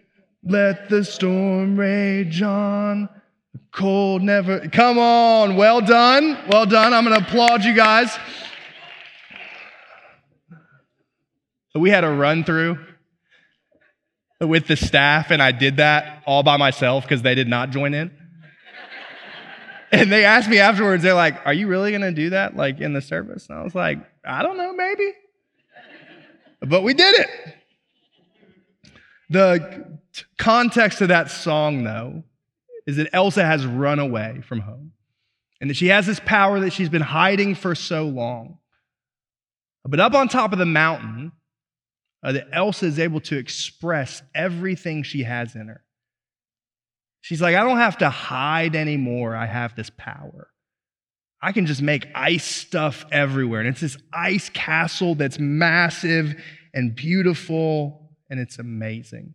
Let 0.43 0.89
the 0.89 1.03
storm 1.03 1.77
rage 1.77 2.41
on. 2.41 3.09
The 3.53 3.59
cold 3.71 4.21
never. 4.21 4.67
Come 4.69 4.97
on. 4.97 5.55
Well 5.55 5.81
done. 5.81 6.37
Well 6.49 6.65
done. 6.65 6.93
I'm 6.93 7.05
going 7.05 7.19
to 7.19 7.27
applaud 7.27 7.63
you 7.63 7.73
guys. 7.73 8.17
We 11.75 11.89
had 11.89 12.05
a 12.05 12.09
run 12.09 12.45
through 12.45 12.79
with 14.39 14.67
the 14.67 14.77
staff, 14.77 15.29
and 15.29 15.43
I 15.43 15.51
did 15.51 15.77
that 15.77 16.23
all 16.25 16.41
by 16.41 16.57
myself 16.57 17.03
because 17.03 17.21
they 17.21 17.35
did 17.35 17.49
not 17.49 17.71
join 17.71 17.93
in. 17.93 18.11
And 19.95 20.11
they 20.11 20.25
asked 20.25 20.49
me 20.49 20.59
afterwards, 20.59 21.03
they're 21.03 21.13
like, 21.13 21.45
Are 21.45 21.53
you 21.53 21.67
really 21.67 21.91
going 21.91 22.01
to 22.01 22.11
do 22.11 22.31
that 22.31 22.57
like 22.57 22.81
in 22.81 22.91
the 22.91 23.01
service? 23.01 23.47
And 23.47 23.57
I 23.57 23.63
was 23.63 23.73
like, 23.73 23.99
I 24.25 24.43
don't 24.43 24.57
know, 24.57 24.73
maybe. 24.73 25.13
But 26.59 26.83
we 26.83 26.93
did 26.93 27.15
it. 27.17 27.29
The 29.29 29.99
context 30.37 30.99
of 30.99 31.07
that 31.07 31.31
song, 31.31 31.85
though, 31.85 32.23
is 32.85 32.97
that 32.97 33.09
Elsa 33.13 33.45
has 33.45 33.65
run 33.65 33.99
away 33.99 34.41
from 34.45 34.59
home 34.59 34.91
and 35.61 35.69
that 35.69 35.75
she 35.75 35.87
has 35.87 36.05
this 36.05 36.19
power 36.19 36.59
that 36.59 36.73
she's 36.73 36.89
been 36.89 37.01
hiding 37.01 37.55
for 37.55 37.73
so 37.73 38.03
long. 38.03 38.57
But 39.85 40.01
up 40.01 40.13
on 40.13 40.27
top 40.27 40.51
of 40.51 40.59
the 40.59 40.65
mountain, 40.65 41.31
uh, 42.21 42.33
that 42.33 42.47
Elsa 42.51 42.87
is 42.87 42.99
able 42.99 43.21
to 43.21 43.37
express 43.37 44.21
everything 44.33 45.03
she 45.03 45.23
has 45.23 45.55
in 45.55 45.67
her. 45.67 45.84
She's 47.25 47.41
like, 47.41 47.55
I 47.55 47.63
don't 47.63 47.77
have 47.77 47.97
to 47.97 48.09
hide 48.11 48.75
anymore. 48.75 49.35
I 49.35 49.47
have 49.47 49.75
this 49.75 49.89
power. 49.97 50.51
I 51.41 51.53
can 51.53 51.65
just 51.65 51.81
make 51.81 52.05
ice 52.13 52.45
stuff 52.45 53.03
everywhere. 53.11 53.61
And 53.61 53.69
it's 53.69 53.81
this 53.81 53.97
ice 54.13 54.49
castle 54.49 55.15
that's 55.15 55.39
massive 55.39 56.39
and 56.71 56.93
beautiful, 56.95 58.11
and 58.29 58.39
it's 58.39 58.59
amazing. 58.59 59.33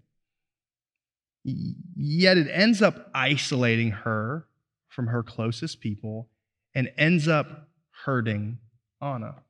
Yet 1.43 2.39
it 2.39 2.47
ends 2.53 2.81
up 2.81 3.11
isolating 3.13 3.91
her 3.91 4.47
from 4.87 5.09
her 5.09 5.25
closest 5.25 5.81
people 5.81 6.29
and 6.73 6.93
ends 6.97 7.27
up 7.27 7.71
hurting 8.05 8.59
Anna, 9.03 9.43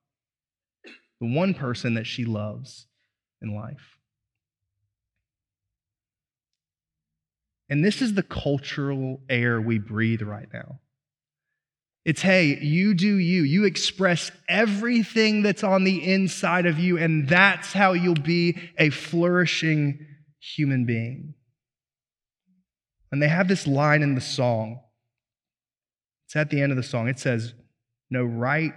the 1.20 1.30
one 1.30 1.52
person 1.52 1.92
that 1.92 2.06
she 2.06 2.24
loves 2.24 2.86
in 3.42 3.54
life. 3.54 3.99
And 7.70 7.84
this 7.84 8.02
is 8.02 8.14
the 8.14 8.24
cultural 8.24 9.20
air 9.28 9.60
we 9.60 9.78
breathe 9.78 10.22
right 10.22 10.48
now. 10.52 10.80
It's, 12.04 12.22
hey, 12.22 12.58
you 12.60 12.94
do 12.94 13.16
you. 13.16 13.42
You 13.42 13.64
express 13.64 14.32
everything 14.48 15.42
that's 15.42 15.62
on 15.62 15.84
the 15.84 16.12
inside 16.12 16.66
of 16.66 16.78
you, 16.78 16.98
and 16.98 17.28
that's 17.28 17.72
how 17.72 17.92
you'll 17.92 18.14
be 18.14 18.58
a 18.76 18.90
flourishing 18.90 20.04
human 20.40 20.84
being. 20.84 21.34
And 23.12 23.22
they 23.22 23.28
have 23.28 23.46
this 23.46 23.66
line 23.66 24.02
in 24.02 24.14
the 24.14 24.20
song. 24.20 24.80
It's 26.26 26.34
at 26.36 26.50
the 26.50 26.60
end 26.60 26.72
of 26.72 26.76
the 26.76 26.82
song. 26.82 27.06
It 27.06 27.18
says, 27.18 27.54
No 28.10 28.24
right, 28.24 28.72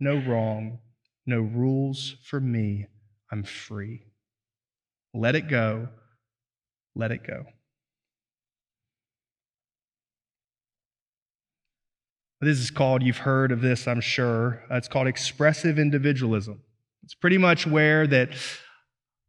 no 0.00 0.16
wrong, 0.16 0.78
no 1.26 1.40
rules 1.40 2.16
for 2.24 2.40
me. 2.40 2.86
I'm 3.30 3.42
free. 3.42 4.04
Let 5.12 5.34
it 5.34 5.48
go. 5.48 5.88
Let 6.94 7.10
it 7.10 7.26
go. 7.26 7.44
This 12.42 12.58
is 12.58 12.72
called, 12.72 13.04
you've 13.04 13.18
heard 13.18 13.52
of 13.52 13.60
this, 13.60 13.86
I'm 13.86 14.00
sure. 14.00 14.64
Uh, 14.68 14.74
it's 14.74 14.88
called 14.88 15.06
expressive 15.06 15.78
individualism. 15.78 16.60
It's 17.04 17.14
pretty 17.14 17.38
much 17.38 17.68
where 17.68 18.04
that 18.08 18.30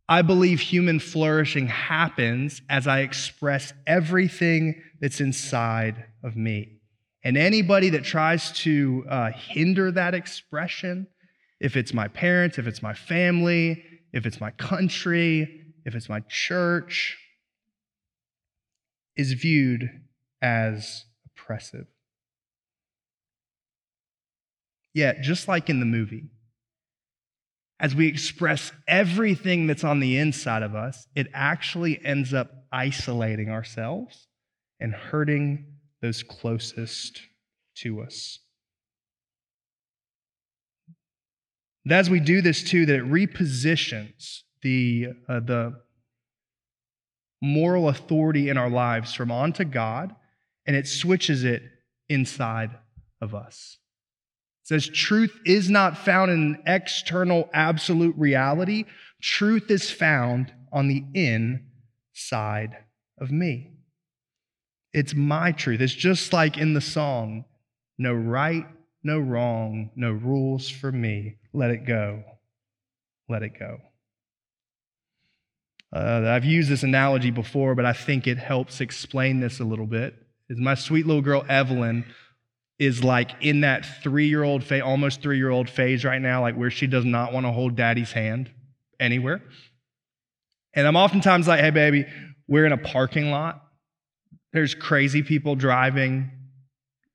I 0.09 0.23
believe 0.23 0.59
human 0.59 0.97
flourishing 0.99 1.67
happens 1.67 2.63
as 2.69 2.87
I 2.87 3.01
express 3.01 3.71
everything 3.85 4.81
that's 4.99 5.21
inside 5.21 6.05
of 6.23 6.35
me. 6.35 6.79
And 7.23 7.37
anybody 7.37 7.91
that 7.91 8.03
tries 8.03 8.51
to 8.63 9.05
uh, 9.07 9.29
hinder 9.31 9.91
that 9.91 10.15
expression, 10.15 11.05
if 11.59 11.77
it's 11.77 11.93
my 11.93 12.07
parents, 12.07 12.57
if 12.57 12.65
it's 12.65 12.81
my 12.81 12.95
family, 12.95 13.83
if 14.11 14.25
it's 14.25 14.41
my 14.41 14.51
country, 14.51 15.61
if 15.85 15.93
it's 15.93 16.09
my 16.09 16.21
church, 16.29 17.15
is 19.15 19.33
viewed 19.33 19.87
as 20.41 21.05
oppressive. 21.27 21.85
Yet, 24.93 25.21
just 25.21 25.47
like 25.47 25.69
in 25.69 25.79
the 25.79 25.85
movie, 25.85 26.29
as 27.79 27.95
we 27.95 28.07
express 28.07 28.71
everything 28.87 29.67
that's 29.67 29.83
on 29.83 29.99
the 29.99 30.17
inside 30.17 30.63
of 30.63 30.75
us, 30.75 31.07
it 31.15 31.27
actually 31.33 32.03
ends 32.05 32.33
up 32.33 32.51
isolating 32.71 33.49
ourselves 33.49 34.27
and 34.79 34.93
hurting 34.93 35.65
those 36.01 36.23
closest 36.23 37.21
to 37.75 38.01
us. 38.01 38.39
As 41.89 42.09
we 42.09 42.19
do 42.19 42.41
this 42.41 42.63
too, 42.63 42.85
that 42.85 42.95
it 42.95 43.03
repositions 43.03 44.43
the, 44.61 45.09
uh, 45.27 45.41
the 45.41 45.81
moral 47.41 47.89
authority 47.89 48.47
in 48.47 48.57
our 48.57 48.69
lives 48.69 49.13
from 49.13 49.31
onto 49.31 49.65
God 49.65 50.15
and 50.65 50.75
it 50.75 50.87
switches 50.87 51.43
it 51.43 51.61
inside 52.07 52.71
of 53.19 53.35
us. 53.35 53.79
Says 54.63 54.87
truth 54.87 55.37
is 55.45 55.69
not 55.69 55.97
found 55.97 56.31
in 56.31 56.37
an 56.39 56.63
external 56.65 57.49
absolute 57.53 58.15
reality. 58.17 58.85
Truth 59.21 59.69
is 59.69 59.91
found 59.91 60.53
on 60.71 60.87
the 60.87 61.03
inside 61.13 62.77
of 63.19 63.29
me. 63.29 63.71
It's 64.93 65.13
my 65.13 65.51
truth. 65.51 65.81
It's 65.81 65.93
just 65.93 66.31
like 66.33 66.57
in 66.57 66.73
the 66.73 66.81
song 66.81 67.45
no 67.97 68.13
right, 68.13 68.65
no 69.03 69.19
wrong, 69.19 69.91
no 69.95 70.11
rules 70.11 70.69
for 70.69 70.91
me. 70.91 71.35
Let 71.53 71.69
it 71.69 71.85
go. 71.85 72.23
Let 73.29 73.43
it 73.43 73.57
go. 73.59 73.77
Uh, 75.95 76.23
I've 76.27 76.45
used 76.45 76.69
this 76.69 76.81
analogy 76.81 77.29
before, 77.29 77.75
but 77.75 77.85
I 77.85 77.93
think 77.93 78.25
it 78.25 78.39
helps 78.39 78.81
explain 78.81 79.39
this 79.39 79.59
a 79.59 79.63
little 79.63 79.85
bit. 79.85 80.15
Is 80.49 80.59
my 80.59 80.73
sweet 80.73 81.05
little 81.05 81.21
girl 81.21 81.45
Evelyn 81.47 82.05
is 82.79 83.03
like 83.03 83.31
in 83.41 83.61
that 83.61 83.85
three 84.01 84.27
year 84.27 84.43
old 84.43 84.63
phase, 84.63 84.81
almost 84.81 85.21
three 85.21 85.37
year 85.37 85.49
old 85.49 85.69
phase 85.69 86.03
right 86.03 86.21
now, 86.21 86.41
like 86.41 86.55
where 86.55 86.71
she 86.71 86.87
does 86.87 87.05
not 87.05 87.33
want 87.33 87.45
to 87.45 87.51
hold 87.51 87.75
daddy's 87.75 88.11
hand 88.11 88.51
anywhere. 88.99 89.41
And 90.73 90.87
I'm 90.87 90.95
oftentimes 90.95 91.47
like, 91.47 91.59
hey, 91.59 91.69
baby, 91.69 92.05
we're 92.47 92.65
in 92.65 92.71
a 92.71 92.77
parking 92.77 93.29
lot. 93.29 93.61
There's 94.53 94.75
crazy 94.75 95.23
people 95.23 95.55
driving 95.55 96.31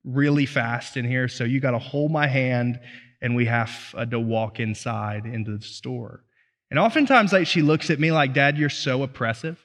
really 0.04 0.46
fast 0.46 0.96
in 0.96 1.04
here, 1.04 1.28
so 1.28 1.44
you 1.44 1.60
got 1.60 1.72
to 1.72 1.78
hold 1.78 2.10
my 2.10 2.26
hand 2.26 2.80
and 3.20 3.34
we 3.34 3.46
have 3.46 3.94
uh, 3.96 4.04
to 4.06 4.18
walk 4.20 4.60
inside 4.60 5.26
into 5.26 5.56
the 5.56 5.64
store. 5.64 6.24
And 6.70 6.78
oftentimes, 6.78 7.32
like, 7.32 7.46
she 7.46 7.62
looks 7.62 7.90
at 7.90 7.98
me 7.98 8.12
like, 8.12 8.34
Dad, 8.34 8.58
you're 8.58 8.68
so 8.70 9.02
oppressive. 9.02 9.64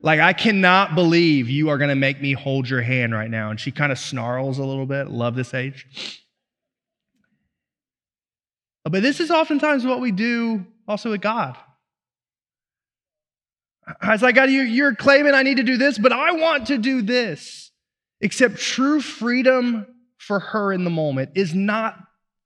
Like, 0.00 0.20
I 0.20 0.32
cannot 0.32 0.94
believe 0.94 1.48
you 1.50 1.70
are 1.70 1.78
going 1.78 1.90
to 1.90 1.96
make 1.96 2.20
me 2.20 2.32
hold 2.32 2.68
your 2.68 2.82
hand 2.82 3.12
right 3.12 3.30
now. 3.30 3.50
And 3.50 3.58
she 3.58 3.72
kind 3.72 3.90
of 3.90 3.98
snarls 3.98 4.58
a 4.58 4.64
little 4.64 4.86
bit. 4.86 5.08
Love 5.08 5.34
this 5.34 5.54
age. 5.54 6.24
But 8.84 9.02
this 9.02 9.20
is 9.20 9.30
oftentimes 9.30 9.84
what 9.84 10.00
we 10.00 10.12
do 10.12 10.64
also 10.86 11.10
with 11.10 11.20
God. 11.20 11.56
It's 14.02 14.22
like, 14.22 14.34
God, 14.34 14.50
you're 14.50 14.94
claiming 14.94 15.34
I 15.34 15.42
need 15.42 15.56
to 15.56 15.62
do 15.62 15.76
this, 15.76 15.98
but 15.98 16.12
I 16.12 16.32
want 16.32 16.68
to 16.68 16.78
do 16.78 17.02
this. 17.02 17.70
Except 18.20 18.56
true 18.56 19.00
freedom 19.00 19.86
for 20.16 20.40
her 20.40 20.72
in 20.72 20.84
the 20.84 20.90
moment 20.90 21.30
is 21.34 21.54
not 21.54 21.96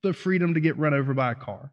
the 0.03 0.13
freedom 0.13 0.55
to 0.55 0.61
get 0.61 0.79
run 0.79 0.95
over 0.95 1.15
by 1.15 1.33
a 1.33 1.35
car. 1.35 1.73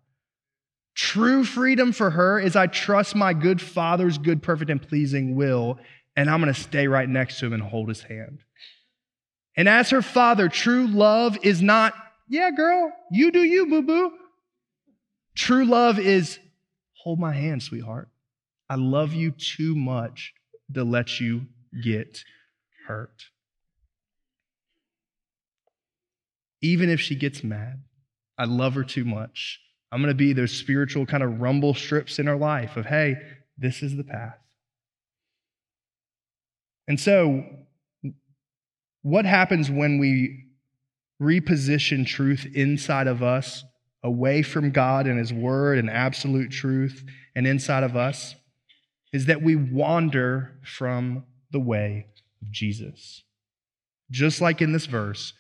True 1.00 1.46
freedom 1.46 1.94
for 1.94 2.10
her 2.10 2.42
is 2.42 2.58
I 2.58 2.68
trust 2.68 3.16
my 3.16 3.34
good 3.34 3.62
father's 3.62 4.18
good, 4.18 4.44
perfect, 4.44 4.70
and 4.70 4.82
pleasing 4.82 5.34
will, 5.34 5.80
and 6.18 6.30
I'm 6.30 6.42
going 6.42 6.54
to 6.54 6.60
stay 6.60 6.90
right 6.90 7.08
next 7.08 7.40
to 7.40 7.46
him 7.46 7.54
and 7.54 7.64
hold 7.64 7.88
his 7.88 8.02
hand. 8.02 8.40
And 9.56 9.70
as 9.70 9.92
her 9.92 10.02
father, 10.02 10.50
true 10.50 10.88
love 10.88 11.38
is 11.42 11.62
not, 11.62 11.94
yeah, 12.28 12.52
girl, 12.52 12.92
you 13.14 13.32
do 13.32 13.42
you, 13.42 13.68
boo 13.68 13.82
boo. 13.82 14.12
True 15.36 15.64
love 15.64 16.00
is, 16.00 16.38
hold 17.02 17.18
my 17.18 17.32
hand, 17.32 17.64
sweetheart. 17.64 18.10
I 18.70 18.76
love 18.76 19.14
you 19.14 19.32
too 19.32 19.76
much 19.76 20.34
to 20.74 20.84
let 20.84 21.22
you 21.22 21.44
get 21.82 22.26
hurt. 22.88 23.24
Even 26.62 26.90
if 26.90 27.00
she 27.00 27.16
gets 27.16 27.42
mad, 27.42 27.84
I 28.38 28.44
love 28.44 28.74
her 28.74 28.84
too 28.84 29.06
much. 29.06 29.62
I'm 29.92 30.02
going 30.02 30.10
to 30.10 30.16
be 30.16 30.34
those 30.34 30.52
spiritual 30.52 31.06
kind 31.06 31.24
of 31.24 31.42
rumble 31.42 31.74
strips 31.74 32.20
in 32.20 32.28
our 32.28 32.38
life 32.38 32.78
of, 32.78 32.86
hey, 32.86 33.16
this 33.58 33.82
is 33.82 33.98
the 33.98 34.04
path. 34.04 34.38
And 36.88 37.00
so, 37.00 37.44
what 39.02 39.26
happens 39.26 39.70
when 39.70 40.00
we 40.00 40.46
reposition 41.22 42.06
truth 42.06 42.48
inside 42.54 43.08
of 43.08 43.22
us, 43.22 43.64
away 44.04 44.42
from 44.42 44.72
God 44.72 45.08
and 45.08 45.20
His 45.20 45.34
Word 45.34 45.78
and 45.78 45.90
absolute 45.90 46.52
truth, 46.52 47.04
and 47.36 47.46
inside 47.46 47.84
of 47.84 47.96
us, 47.96 48.36
is 49.12 49.26
that 49.26 49.42
we 49.42 49.56
wander 49.56 50.60
from 50.64 51.26
the 51.52 51.60
way 51.60 52.08
of 52.42 52.52
Jesus. 52.52 53.24
Just 54.12 54.42
like 54.42 54.62
in 54.62 54.72
this 54.72 54.86
verse, 54.86 55.34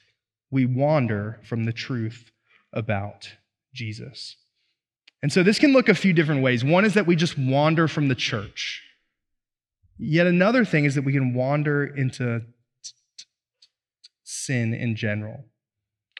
we 0.52 0.66
wander 0.66 1.40
from 1.44 1.66
the 1.66 1.74
truth 1.74 2.32
about 2.74 3.30
Jesus. 3.74 4.36
And 5.22 5.32
so 5.32 5.44
this 5.44 5.60
can 5.60 5.74
look 5.74 5.90
a 5.90 5.96
few 5.96 6.14
different 6.14 6.42
ways. 6.42 6.64
One 6.64 6.86
is 6.86 6.94
that 6.94 7.06
we 7.06 7.16
just 7.16 7.38
wander 7.38 7.88
from 7.88 8.08
the 8.08 8.16
church. 8.16 8.84
Yet 9.98 10.28
another 10.28 10.64
thing 10.64 10.86
is 10.86 10.96
that 10.96 11.04
we 11.04 11.12
can 11.12 11.34
wander 11.34 11.86
into 11.86 12.42
sin 14.24 14.74
in 14.74 14.96
general. 14.96 15.44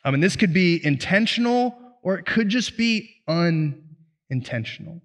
I 0.04 0.12
mean, 0.12 0.20
this 0.20 0.36
could 0.36 0.54
be 0.54 0.86
intentional 0.86 1.76
or 2.04 2.18
it 2.18 2.26
could 2.26 2.50
just 2.50 2.78
be 2.78 3.10
unintentional. 3.28 5.02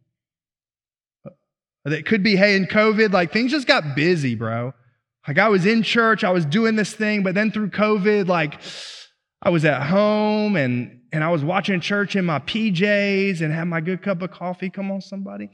It 1.87 2.07
could 2.07 2.23
be, 2.23 2.35
hey, 2.35 2.57
in 2.57 2.67
COVID, 2.67 3.13
like 3.13 3.33
things 3.33 3.51
just 3.51 3.67
got 3.67 3.95
busy, 3.95 4.35
bro. 4.35 4.73
Like 5.29 5.39
I 5.39 5.49
was 5.49 5.67
in 5.67 5.83
church, 5.83 6.25
I 6.25 6.31
was 6.31 6.45
doing 6.45 6.77
this 6.77 6.93
thing, 6.95 7.23
but 7.23 7.35
then 7.35 7.51
through 7.51 7.71
COVID, 7.71 8.27
like 8.27 8.59
I 9.43 9.51
was 9.51 9.65
at 9.65 9.83
home 9.83 10.57
and 10.57 11.01
and 11.15 11.23
I 11.23 11.31
was 11.31 11.45
watching 11.45 11.79
church 11.79 12.17
in 12.17 12.25
my 12.25 12.41
PJs 12.41 13.41
and 13.41 13.55
had 13.55 13.69
my 13.69 13.81
good 13.81 14.03
cup 14.03 14.21
of 14.21 14.33
coffee. 14.33 14.69
Come 14.69 14.91
on, 14.91 15.01
somebody. 15.01 15.49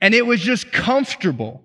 And 0.00 0.14
it 0.14 0.24
was 0.24 0.40
just 0.40 0.72
comfortable. 0.72 1.62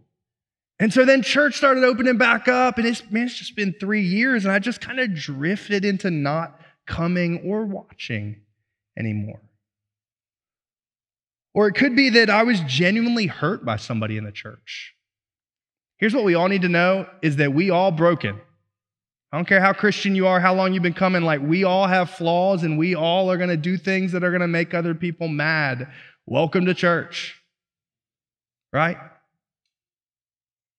And 0.78 0.92
so 0.94 1.06
then 1.06 1.22
church 1.22 1.56
started 1.56 1.86
opening 1.86 2.18
back 2.18 2.50
up, 2.50 2.78
and 2.78 2.86
it's, 2.86 3.10
man, 3.10 3.28
it's 3.28 3.38
just 3.38 3.56
been 3.56 3.74
three 3.80 4.02
years, 4.02 4.44
and 4.44 4.52
I 4.52 4.60
just 4.60 4.82
kind 4.82 5.00
of 5.00 5.16
drifted 5.16 5.86
into 5.86 6.12
not 6.12 6.60
coming 6.86 7.40
or 7.46 7.64
watching 7.64 8.42
anymore. 9.00 9.40
Or 11.54 11.70
it 11.70 11.76
could 11.76 11.96
be 11.96 12.10
that 12.10 12.30
I 12.30 12.44
was 12.44 12.60
genuinely 12.60 13.28
hurt 13.28 13.64
by 13.64 13.78
somebody 13.78 14.18
in 14.18 14.26
the 14.26 14.34
church. 14.34 14.96
Here's 15.98 16.14
what 16.14 16.26
we 16.26 16.36
all 16.36 16.50
need 16.50 16.64
to 16.64 16.70
know 16.70 17.08
is 17.22 17.38
that 17.38 17.54
we 17.54 17.70
all 17.70 17.92
broken. 17.92 18.42
I 19.32 19.38
don't 19.38 19.48
care 19.48 19.62
how 19.62 19.74
Christian 19.74 20.16
you 20.16 20.28
are, 20.28 20.40
how 20.40 20.54
long 20.54 20.74
you've 20.74 20.84
been 20.84 20.94
coming, 20.94 21.24
like 21.24 21.42
we 21.42 21.64
all 21.64 21.88
have 21.88 22.12
flaws 22.12 22.64
and 22.64 22.78
we 22.78 22.96
all 22.96 23.32
are 23.32 23.38
going 23.38 23.50
to 23.50 23.58
do 23.58 23.78
things 23.78 24.12
that 24.14 24.24
are 24.24 24.30
going 24.30 24.42
to 24.42 24.48
make 24.48 24.74
other 24.74 24.96
people 24.96 25.28
mad. 25.28 25.90
Welcome 26.26 26.66
to 26.68 26.74
church. 26.74 27.36
Right? 28.72 28.98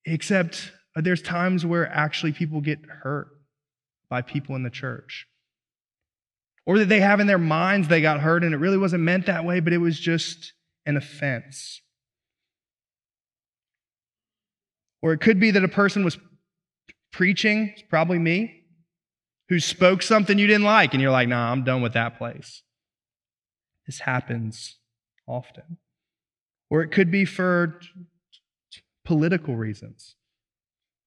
Except 0.04 0.72
uh, 0.96 1.00
there's 1.00 1.22
times 1.22 1.66
where 1.66 1.86
actually 1.88 2.32
people 2.32 2.60
get 2.60 2.78
hurt 3.02 3.28
by 4.08 4.22
people 4.22 4.56
in 4.56 4.62
the 4.62 4.70
church. 4.70 5.26
Or 6.64 6.78
that 6.78 6.88
they 6.88 7.00
have 7.00 7.20
in 7.20 7.26
their 7.26 7.38
minds 7.38 7.88
they 7.88 8.00
got 8.00 8.20
hurt 8.20 8.42
and 8.42 8.54
it 8.54 8.58
really 8.58 8.78
wasn't 8.78 9.02
meant 9.02 9.26
that 9.26 9.44
way, 9.44 9.60
but 9.60 9.72
it 9.72 9.78
was 9.78 9.98
just 9.98 10.52
an 10.84 10.96
offense. 10.96 11.80
Or 15.02 15.12
it 15.12 15.20
could 15.20 15.38
be 15.38 15.50
that 15.52 15.62
a 15.62 15.68
person 15.68 16.04
was 16.04 16.18
preaching, 17.16 17.72
it's 17.72 17.82
probably 17.82 18.18
me, 18.18 18.62
who 19.48 19.58
spoke 19.58 20.02
something 20.02 20.38
you 20.38 20.46
didn't 20.46 20.64
like, 20.64 20.92
and 20.92 21.00
you're 21.00 21.10
like, 21.10 21.28
nah, 21.28 21.50
I'm 21.50 21.64
done 21.64 21.80
with 21.80 21.94
that 21.94 22.18
place. 22.18 22.62
This 23.86 24.00
happens 24.00 24.76
often. 25.26 25.78
Or 26.68 26.82
it 26.82 26.88
could 26.88 27.10
be 27.10 27.24
for 27.24 27.80
political 29.04 29.56
reasons, 29.56 30.16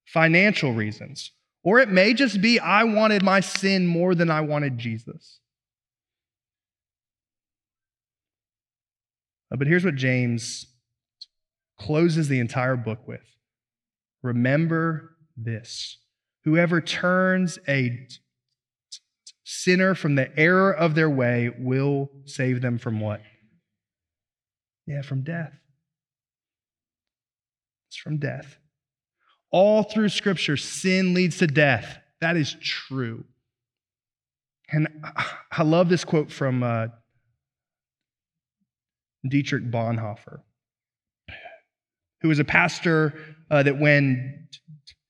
financial 0.05 0.73
reasons, 0.73 1.31
or 1.63 1.79
it 1.79 1.89
may 1.89 2.15
just 2.15 2.41
be 2.41 2.59
I 2.59 2.85
wanted 2.85 3.21
my 3.21 3.41
sin 3.41 3.85
more 3.85 4.15
than 4.15 4.31
I 4.31 4.41
wanted 4.41 4.79
Jesus. 4.79 5.41
Uh, 9.51 9.57
but 9.57 9.67
here's 9.67 9.85
what 9.85 9.95
James 9.95 10.65
closes 11.77 12.29
the 12.29 12.39
entire 12.39 12.75
book 12.75 13.07
with 13.07 13.21
Remember 14.23 15.15
this 15.43 15.97
whoever 16.43 16.81
turns 16.81 17.59
a 17.67 18.07
sinner 19.43 19.95
from 19.95 20.15
the 20.15 20.37
error 20.39 20.71
of 20.71 20.95
their 20.95 21.09
way 21.09 21.51
will 21.57 22.09
save 22.25 22.61
them 22.61 22.77
from 22.77 22.99
what? 22.99 23.21
Yeah, 24.85 25.01
from 25.01 25.23
death. 25.23 25.53
It's 27.87 27.97
from 27.97 28.17
death. 28.17 28.57
All 29.51 29.83
through 29.83 30.09
Scripture, 30.09 30.57
sin 30.57 31.13
leads 31.13 31.39
to 31.39 31.47
death. 31.47 31.97
That 32.21 32.37
is 32.37 32.55
true. 32.61 33.25
And 34.71 34.87
I 35.51 35.63
love 35.63 35.89
this 35.89 36.05
quote 36.05 36.31
from 36.31 36.61
uh, 36.61 36.87
Dietrich 39.27 39.69
Bonhoeffer, 39.71 40.41
who 42.21 42.27
was 42.27 42.39
a 42.39 42.45
pastor 42.45 43.19
uh, 43.49 43.63
that 43.63 43.79
when 43.79 44.47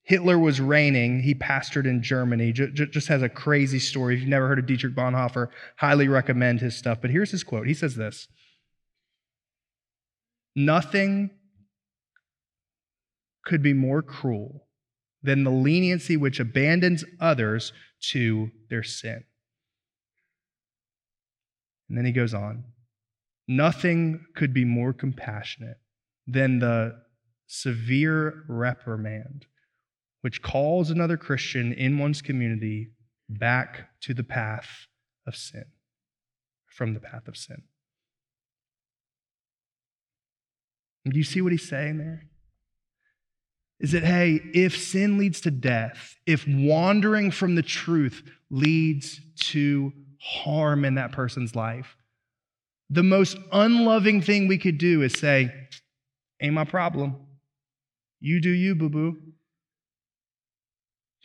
Hitler 0.09 0.39
was 0.39 0.59
reigning. 0.59 1.21
He 1.21 1.35
pastored 1.35 1.85
in 1.85 2.01
Germany. 2.01 2.51
Just 2.51 3.09
has 3.09 3.21
a 3.21 3.29
crazy 3.29 3.77
story. 3.77 4.15
If 4.15 4.21
you've 4.21 4.29
never 4.29 4.47
heard 4.47 4.57
of 4.57 4.65
Dietrich 4.65 4.95
Bonhoeffer, 4.95 5.49
highly 5.77 6.07
recommend 6.07 6.61
his 6.61 6.75
stuff. 6.75 6.97
But 6.99 7.11
here's 7.11 7.29
his 7.29 7.43
quote. 7.43 7.67
He 7.67 7.75
says 7.75 7.95
this 7.95 8.27
Nothing 10.55 11.29
could 13.45 13.61
be 13.61 13.73
more 13.73 14.01
cruel 14.01 14.67
than 15.21 15.43
the 15.43 15.51
leniency 15.51 16.17
which 16.17 16.39
abandons 16.39 17.05
others 17.19 17.71
to 18.09 18.49
their 18.71 18.81
sin. 18.81 19.25
And 21.87 21.95
then 21.95 22.05
he 22.05 22.11
goes 22.11 22.33
on 22.33 22.63
Nothing 23.47 24.25
could 24.35 24.55
be 24.55 24.65
more 24.65 24.91
compassionate 24.91 25.77
than 26.25 26.57
the 26.57 26.99
severe 27.45 28.43
reprimand 28.47 29.45
which 30.21 30.41
calls 30.41 30.89
another 30.89 31.17
Christian 31.17 31.73
in 31.73 31.97
one's 31.97 32.21
community 32.21 32.89
back 33.29 33.89
to 34.01 34.13
the 34.13 34.23
path 34.23 34.87
of 35.25 35.35
sin, 35.35 35.65
from 36.67 36.93
the 36.93 36.99
path 36.99 37.27
of 37.27 37.37
sin. 37.37 37.63
Do 41.05 41.17
you 41.17 41.23
see 41.23 41.41
what 41.41 41.51
he's 41.51 41.67
saying 41.67 41.97
there? 41.97 42.23
Is 43.79 43.93
that, 43.93 44.03
hey, 44.03 44.41
if 44.53 44.77
sin 44.77 45.17
leads 45.17 45.39
to 45.41 45.51
death, 45.51 46.15
if 46.25 46.45
wandering 46.47 47.31
from 47.31 47.55
the 47.55 47.61
truth 47.61 48.23
leads 48.49 49.21
to 49.51 49.93
harm 50.19 50.83
in 50.83 50.95
that 50.95 51.13
person's 51.13 51.55
life, 51.55 51.95
the 52.89 53.03
most 53.03 53.37
unloving 53.51 54.21
thing 54.21 54.47
we 54.47 54.57
could 54.57 54.77
do 54.77 55.01
is 55.01 55.13
say, 55.13 55.53
ain't 56.41 56.53
my 56.53 56.65
problem. 56.65 57.15
You 58.19 58.41
do 58.41 58.49
you, 58.49 58.75
boo 58.75 58.89
boo. 58.89 59.17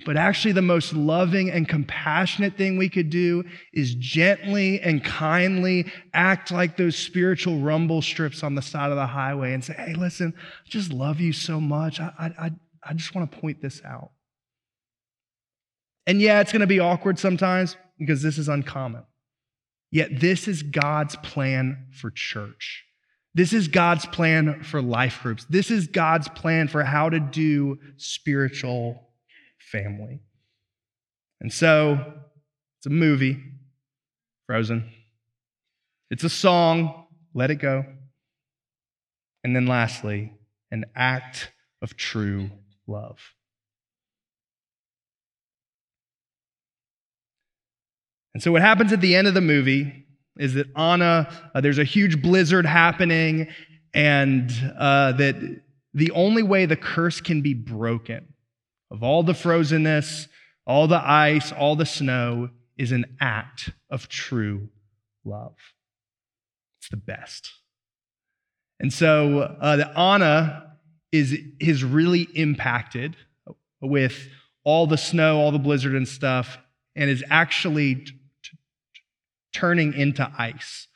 But 0.04 0.16
actually, 0.16 0.52
the 0.52 0.62
most 0.62 0.92
loving 0.92 1.50
and 1.50 1.68
compassionate 1.68 2.56
thing 2.56 2.76
we 2.76 2.88
could 2.88 3.10
do 3.10 3.44
is 3.72 3.94
gently 3.94 4.80
and 4.80 5.04
kindly 5.04 5.90
act 6.12 6.50
like 6.50 6.76
those 6.76 6.96
spiritual 6.96 7.58
rumble 7.58 8.02
strips 8.02 8.42
on 8.42 8.56
the 8.56 8.62
side 8.62 8.90
of 8.90 8.96
the 8.96 9.06
highway 9.06 9.54
and 9.54 9.64
say, 9.64 9.74
hey, 9.74 9.94
listen, 9.94 10.34
I 10.36 10.68
just 10.68 10.92
love 10.92 11.20
you 11.20 11.32
so 11.32 11.60
much. 11.60 12.00
I, 12.00 12.10
I, 12.18 12.50
I 12.82 12.94
just 12.94 13.14
want 13.14 13.30
to 13.30 13.38
point 13.38 13.62
this 13.62 13.82
out. 13.84 14.10
And 16.06 16.20
yeah, 16.20 16.40
it's 16.40 16.52
going 16.52 16.60
to 16.60 16.66
be 16.66 16.80
awkward 16.80 17.18
sometimes 17.18 17.76
because 17.98 18.20
this 18.20 18.36
is 18.36 18.48
uncommon. 18.48 19.04
Yet, 19.92 20.18
this 20.18 20.48
is 20.48 20.64
God's 20.64 21.14
plan 21.16 21.86
for 21.92 22.10
church. 22.10 22.84
This 23.32 23.52
is 23.52 23.68
God's 23.68 24.06
plan 24.06 24.64
for 24.64 24.82
life 24.82 25.20
groups. 25.22 25.46
This 25.48 25.70
is 25.70 25.86
God's 25.86 26.28
plan 26.28 26.66
for 26.66 26.82
how 26.82 27.10
to 27.10 27.20
do 27.20 27.78
spiritual 27.96 29.00
family. 29.74 30.20
And 31.40 31.52
so 31.52 31.98
it's 32.78 32.86
a 32.86 32.90
movie, 32.90 33.42
Frozen. 34.46 34.88
It's 36.10 36.22
a 36.22 36.30
song, 36.30 37.06
let 37.34 37.50
it 37.50 37.56
go. 37.56 37.84
And 39.42 39.54
then 39.54 39.66
lastly, 39.66 40.32
an 40.70 40.84
act 40.94 41.50
of 41.82 41.96
true 41.96 42.50
love. 42.86 43.18
And 48.32 48.42
so, 48.42 48.52
what 48.52 48.62
happens 48.62 48.92
at 48.92 49.00
the 49.00 49.14
end 49.16 49.26
of 49.26 49.34
the 49.34 49.40
movie 49.40 50.06
is 50.38 50.54
that 50.54 50.66
Anna, 50.76 51.28
uh, 51.54 51.60
there's 51.60 51.78
a 51.78 51.84
huge 51.84 52.22
blizzard 52.22 52.66
happening, 52.66 53.48
and 53.92 54.50
uh, 54.78 55.12
that 55.12 55.36
the 55.92 56.10
only 56.12 56.42
way 56.42 56.66
the 56.66 56.76
curse 56.76 57.20
can 57.20 57.42
be 57.42 57.54
broken 57.54 58.33
of 58.94 59.02
all 59.02 59.24
the 59.24 59.32
frozenness, 59.32 60.28
all 60.68 60.86
the 60.86 61.02
ice, 61.04 61.50
all 61.50 61.74
the 61.74 61.84
snow 61.84 62.48
is 62.78 62.92
an 62.92 63.16
act 63.20 63.70
of 63.90 64.08
true 64.08 64.68
love. 65.24 65.56
It's 66.78 66.88
the 66.90 66.96
best. 66.96 67.50
And 68.78 68.92
so 68.92 69.40
uh, 69.40 69.76
the 69.76 69.98
Anna 69.98 70.76
is, 71.10 71.36
is 71.58 71.82
really 71.82 72.28
impacted 72.34 73.16
with 73.80 74.28
all 74.62 74.86
the 74.86 74.96
snow, 74.96 75.38
all 75.38 75.50
the 75.50 75.58
blizzard 75.58 75.94
and 75.94 76.06
stuff, 76.06 76.56
and 76.94 77.10
is 77.10 77.24
actually 77.28 77.96
t- 77.96 78.12
t- 78.44 78.58
turning 79.52 79.92
into 79.92 80.30
ice. 80.38 80.86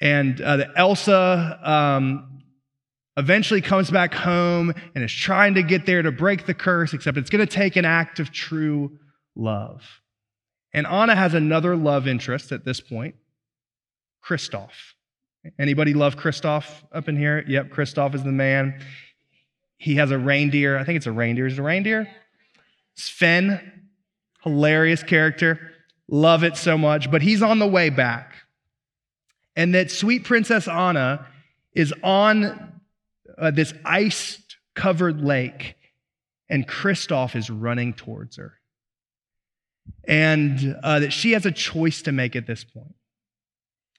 And 0.00 0.40
uh, 0.40 0.56
the 0.58 0.78
Elsa 0.78 1.58
um, 1.62 2.43
eventually 3.16 3.60
comes 3.60 3.90
back 3.90 4.14
home 4.14 4.72
and 4.94 5.04
is 5.04 5.12
trying 5.12 5.54
to 5.54 5.62
get 5.62 5.86
there 5.86 6.02
to 6.02 6.10
break 6.10 6.46
the 6.46 6.54
curse, 6.54 6.92
except 6.92 7.16
it's 7.16 7.30
going 7.30 7.46
to 7.46 7.52
take 7.52 7.76
an 7.76 7.84
act 7.84 8.18
of 8.18 8.32
true 8.32 8.98
love. 9.36 10.00
And 10.72 10.86
Anna 10.86 11.14
has 11.14 11.34
another 11.34 11.76
love 11.76 12.08
interest 12.08 12.50
at 12.50 12.64
this 12.64 12.80
point, 12.80 13.14
Kristoff. 14.24 14.70
Anybody 15.58 15.94
love 15.94 16.16
Kristoff 16.16 16.82
up 16.92 17.08
in 17.08 17.16
here? 17.16 17.44
Yep, 17.46 17.70
Kristoff 17.70 18.14
is 18.14 18.24
the 18.24 18.32
man. 18.32 18.80
He 19.76 19.96
has 19.96 20.10
a 20.10 20.18
reindeer. 20.18 20.78
I 20.78 20.84
think 20.84 20.96
it's 20.96 21.06
a 21.06 21.12
reindeer. 21.12 21.46
Is 21.46 21.54
it 21.54 21.58
a 21.58 21.62
reindeer? 21.62 22.08
Sven, 22.94 23.88
hilarious 24.42 25.02
character. 25.02 25.60
Love 26.08 26.42
it 26.42 26.56
so 26.56 26.78
much. 26.78 27.10
But 27.10 27.22
he's 27.22 27.42
on 27.42 27.58
the 27.58 27.66
way 27.66 27.90
back. 27.90 28.34
And 29.54 29.74
that 29.74 29.90
sweet 29.90 30.24
Princess 30.24 30.66
Anna 30.66 31.26
is 31.74 31.92
on 32.02 32.63
uh, 33.38 33.50
this 33.50 33.72
ice 33.84 34.42
covered 34.74 35.20
lake, 35.20 35.76
and 36.48 36.66
Kristoff 36.66 37.36
is 37.36 37.50
running 37.50 37.92
towards 37.94 38.36
her. 38.36 38.54
And 40.06 40.76
uh, 40.82 41.00
that 41.00 41.12
she 41.12 41.32
has 41.32 41.46
a 41.46 41.52
choice 41.52 42.02
to 42.02 42.12
make 42.12 42.36
at 42.36 42.46
this 42.46 42.64
point. 42.64 42.94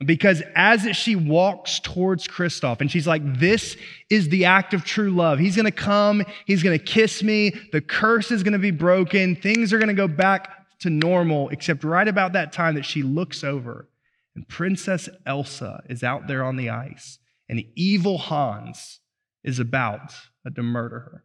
Because 0.05 0.43
as 0.55 0.95
she 0.95 1.15
walks 1.15 1.79
towards 1.79 2.27
Kristoff, 2.27 2.81
and 2.81 2.91
she's 2.91 3.07
like, 3.07 3.21
This 3.39 3.77
is 4.09 4.27
the 4.29 4.45
act 4.45 4.73
of 4.73 4.83
true 4.83 5.09
love. 5.09 5.39
He's 5.39 5.55
gonna 5.55 5.71
come, 5.71 6.23
he's 6.45 6.63
gonna 6.63 6.79
kiss 6.79 7.23
me, 7.23 7.53
the 7.71 7.81
curse 7.81 8.29
is 8.31 8.43
gonna 8.43 8.59
be 8.59 8.71
broken, 8.71 9.35
things 9.35 9.71
are 9.71 9.79
gonna 9.79 9.93
go 9.93 10.07
back 10.07 10.51
to 10.79 10.89
normal, 10.89 11.49
except 11.49 11.83
right 11.83 12.07
about 12.07 12.33
that 12.33 12.51
time 12.51 12.75
that 12.75 12.85
she 12.85 13.03
looks 13.03 13.43
over, 13.43 13.87
and 14.35 14.47
Princess 14.49 15.07
Elsa 15.25 15.81
is 15.87 16.03
out 16.03 16.27
there 16.27 16.43
on 16.43 16.57
the 16.57 16.69
ice, 16.69 17.19
and 17.47 17.63
evil 17.75 18.17
Hans 18.17 18.99
is 19.45 19.59
about 19.59 20.11
to 20.53 20.63
murder 20.63 20.99
her. 20.99 21.23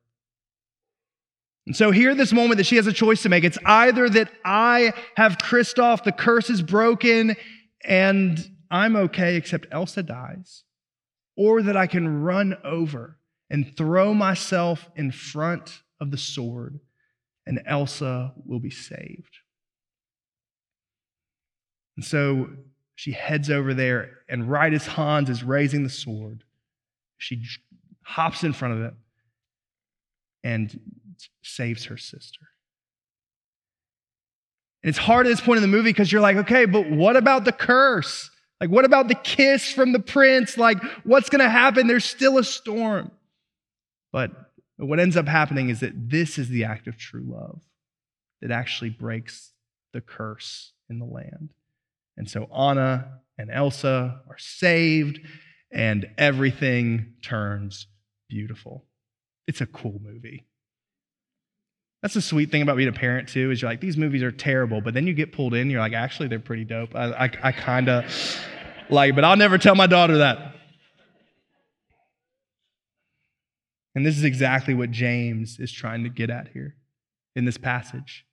And 1.67 1.75
so 1.77 1.91
here, 1.91 2.15
this 2.15 2.33
moment 2.33 2.59
that 2.59 2.67
she 2.67 2.77
has 2.77 2.87
a 2.87 2.93
choice 2.93 3.23
to 3.23 3.29
make, 3.29 3.45
it's 3.45 3.59
either 3.65 4.09
that 4.11 4.31
I 4.45 4.93
have 5.17 5.39
Kristoff, 5.39 6.05
the 6.05 6.13
curse 6.13 6.51
is 6.51 6.63
broken, 6.63 7.37
and 7.85 8.39
I'm 8.71 8.97
okay, 8.97 9.37
except 9.37 9.67
Elsa 9.73 10.03
dies, 10.03 10.65
or 11.37 11.63
that 11.63 11.77
I 11.77 11.87
can 11.87 12.23
run 12.23 12.57
over 12.65 13.19
and 13.49 13.77
throw 13.77 14.15
myself 14.15 14.89
in 14.97 15.11
front 15.11 15.83
of 16.01 16.11
the 16.11 16.19
sword, 16.19 16.81
and 17.47 17.61
Elsa 17.67 18.33
will 18.45 18.61
be 18.61 18.71
saved. 18.71 19.39
And 21.97 22.05
so 22.05 22.51
she 22.95 23.13
heads 23.13 23.51
over 23.51 23.75
there, 23.75 24.19
and 24.29 24.51
right 24.51 24.73
as 24.73 24.87
Hans 24.87 25.31
is 25.31 25.43
raising 25.43 25.83
the 25.83 25.91
sword, 25.91 26.45
she 27.19 27.43
hops 28.03 28.45
in 28.45 28.53
front 28.53 28.75
of 28.75 28.81
it 28.83 28.95
and 30.43 30.81
saves 31.43 31.85
her 31.87 31.97
sister. 31.97 32.41
And 34.83 34.89
it's 34.89 34.99
hard 34.99 35.27
at 35.27 35.31
this 35.31 35.41
point 35.41 35.59
in 35.59 35.63
the 35.63 35.69
movie 35.69 35.91
because 35.91 36.11
you're 36.11 36.23
like, 36.23 36.37
okay, 36.37 36.65
but 36.65 36.91
what 36.91 37.17
about 37.17 37.45
the 37.45 37.53
curse? 37.53 38.31
Like, 38.61 38.71
what 38.71 38.85
about 38.85 39.09
the 39.09 39.15
kiss 39.15 39.71
from 39.73 39.93
the 39.93 40.01
prince? 40.01 40.57
Like, 40.57 40.83
what's 41.05 41.29
going 41.29 41.43
to 41.43 41.51
happen? 41.51 41.87
There's 41.87 42.05
still 42.05 42.39
a 42.39 42.45
storm. 42.45 43.11
But 44.13 44.33
what 44.77 45.01
ends 45.01 45.17
up 45.17 45.29
happening 45.29 45.69
is 45.69 45.81
that 45.81 46.11
this 46.11 46.39
is 46.39 46.49
the 46.49 46.65
act 46.65 46.87
of 46.87 46.97
true 46.97 47.25
love 47.27 47.61
that 48.41 48.51
actually 48.51 48.91
breaks 48.91 49.53
the 49.93 50.01
curse 50.01 50.73
in 50.89 50.99
the 50.99 51.05
land. 51.05 51.51
And 52.17 52.29
so 52.29 52.45
Anna 52.55 53.21
and 53.39 53.51
Elsa 53.51 54.21
are 54.29 54.39
saved, 54.39 55.21
and 55.73 56.07
everything 56.19 57.15
turns 57.23 57.87
beautiful. 58.29 58.85
It's 59.47 59.61
a 59.61 59.67
cool 59.67 60.01
movie. 60.03 60.47
That's 62.03 62.15
the 62.15 62.23
sweet 62.23 62.51
thing 62.51 62.63
about 62.63 62.77
being 62.77 62.89
a 62.89 62.93
parent 62.93 63.29
too, 63.29 63.51
is 63.51 63.61
you're 63.61 63.71
like, 63.71 63.81
these 63.81 63.97
movies 63.97 64.23
are 64.23 64.33
terrible, 64.33 64.81
but 64.81 64.95
then 64.95 65.07
you 65.07 65.13
get 65.13 65.33
pulled 65.33 65.55
in, 65.55 65.69
you're 65.69 65.81
like, 65.81 65.93
actually, 65.93 66.29
they're 66.29 66.39
pretty 66.41 66.65
dope. 66.65 66.95
I, 66.95 67.11
I, 67.11 67.31
I 67.43 67.53
kind 67.53 67.89
of 67.89 68.05
like, 68.89 69.15
but 69.15 69.25
I'll 69.25 69.37
never 69.37 69.59
tell 69.59 69.75
my 69.75 69.87
daughter 69.87 70.19
that. 70.19 70.55
And 73.95 74.07
this 74.07 74.17
is 74.17 74.25
exactly 74.25 74.73
what 74.73 74.91
James 74.91 75.59
is 75.59 75.71
trying 75.73 76.05
to 76.05 76.09
get 76.09 76.31
at 76.31 76.49
here 76.49 76.77
in 77.37 77.45
this 77.45 77.59
passage. 77.59 78.25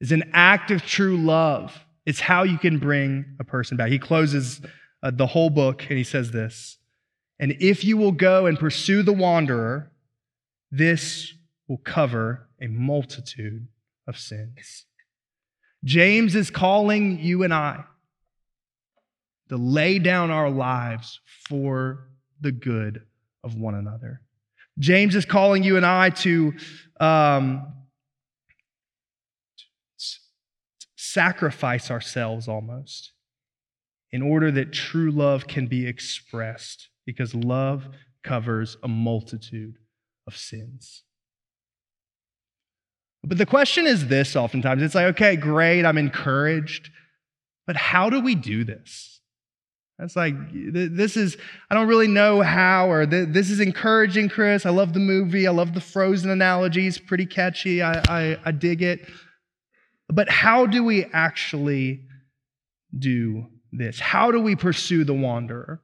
Is 0.00 0.12
an 0.12 0.30
act 0.32 0.70
of 0.70 0.82
true 0.82 1.16
love. 1.16 1.84
It's 2.06 2.20
how 2.20 2.44
you 2.44 2.56
can 2.56 2.78
bring 2.78 3.24
a 3.40 3.44
person 3.44 3.76
back. 3.76 3.90
He 3.90 3.98
closes 3.98 4.60
uh, 5.02 5.10
the 5.10 5.26
whole 5.26 5.50
book 5.50 5.82
and 5.88 5.98
he 5.98 6.04
says 6.04 6.30
this 6.30 6.78
And 7.38 7.56
if 7.60 7.84
you 7.84 7.96
will 7.96 8.12
go 8.12 8.46
and 8.46 8.58
pursue 8.58 9.02
the 9.02 9.12
wanderer, 9.12 9.92
this 10.70 11.34
will 11.68 11.78
cover 11.78 12.48
a 12.60 12.66
multitude 12.66 13.68
of 14.06 14.18
sins. 14.18 14.86
James 15.84 16.34
is 16.34 16.50
calling 16.50 17.18
you 17.20 17.42
and 17.42 17.52
I 17.52 17.84
to 19.48 19.56
lay 19.56 19.98
down 19.98 20.30
our 20.30 20.50
lives 20.50 21.20
for 21.48 22.08
the 22.40 22.52
good 22.52 23.02
of 23.44 23.54
one 23.54 23.74
another. 23.74 24.20
James 24.78 25.14
is 25.14 25.24
calling 25.24 25.62
you 25.62 25.76
and 25.76 25.86
I 25.86 26.10
to 26.10 26.54
um, 26.98 27.72
sacrifice 30.96 31.90
ourselves 31.90 32.48
almost 32.48 33.12
in 34.16 34.22
order 34.22 34.50
that 34.50 34.72
true 34.72 35.10
love 35.10 35.46
can 35.46 35.66
be 35.66 35.86
expressed 35.86 36.88
because 37.04 37.34
love 37.34 37.86
covers 38.24 38.78
a 38.82 38.88
multitude 38.88 39.74
of 40.26 40.34
sins. 40.34 41.02
But 43.22 43.36
the 43.36 43.44
question 43.44 43.86
is 43.86 44.08
this 44.08 44.34
oftentimes 44.34 44.82
it's 44.82 44.94
like, 44.94 45.08
okay, 45.08 45.36
great, 45.36 45.84
I'm 45.84 45.98
encouraged, 45.98 46.88
but 47.66 47.76
how 47.76 48.08
do 48.08 48.22
we 48.22 48.34
do 48.34 48.64
this? 48.64 49.20
That's 49.98 50.16
like, 50.16 50.34
this 50.50 51.18
is, 51.18 51.36
I 51.70 51.74
don't 51.74 51.86
really 51.86 52.08
know 52.08 52.40
how, 52.40 52.90
or 52.90 53.04
this 53.04 53.50
is 53.50 53.60
encouraging, 53.60 54.30
Chris. 54.30 54.64
I 54.64 54.70
love 54.70 54.94
the 54.94 54.98
movie. 54.98 55.46
I 55.46 55.50
love 55.50 55.74
the 55.74 55.80
frozen 55.82 56.30
analogies, 56.30 56.96
pretty 56.96 57.26
catchy. 57.26 57.82
I, 57.82 58.02
I, 58.08 58.38
I 58.46 58.52
dig 58.52 58.80
it. 58.80 59.06
But 60.08 60.30
how 60.30 60.64
do 60.64 60.82
we 60.82 61.04
actually 61.12 62.06
do 62.98 63.48
this? 63.78 64.00
How 64.00 64.30
do 64.30 64.40
we 64.40 64.56
pursue 64.56 65.04
the 65.04 65.14
wanderer? 65.14 65.80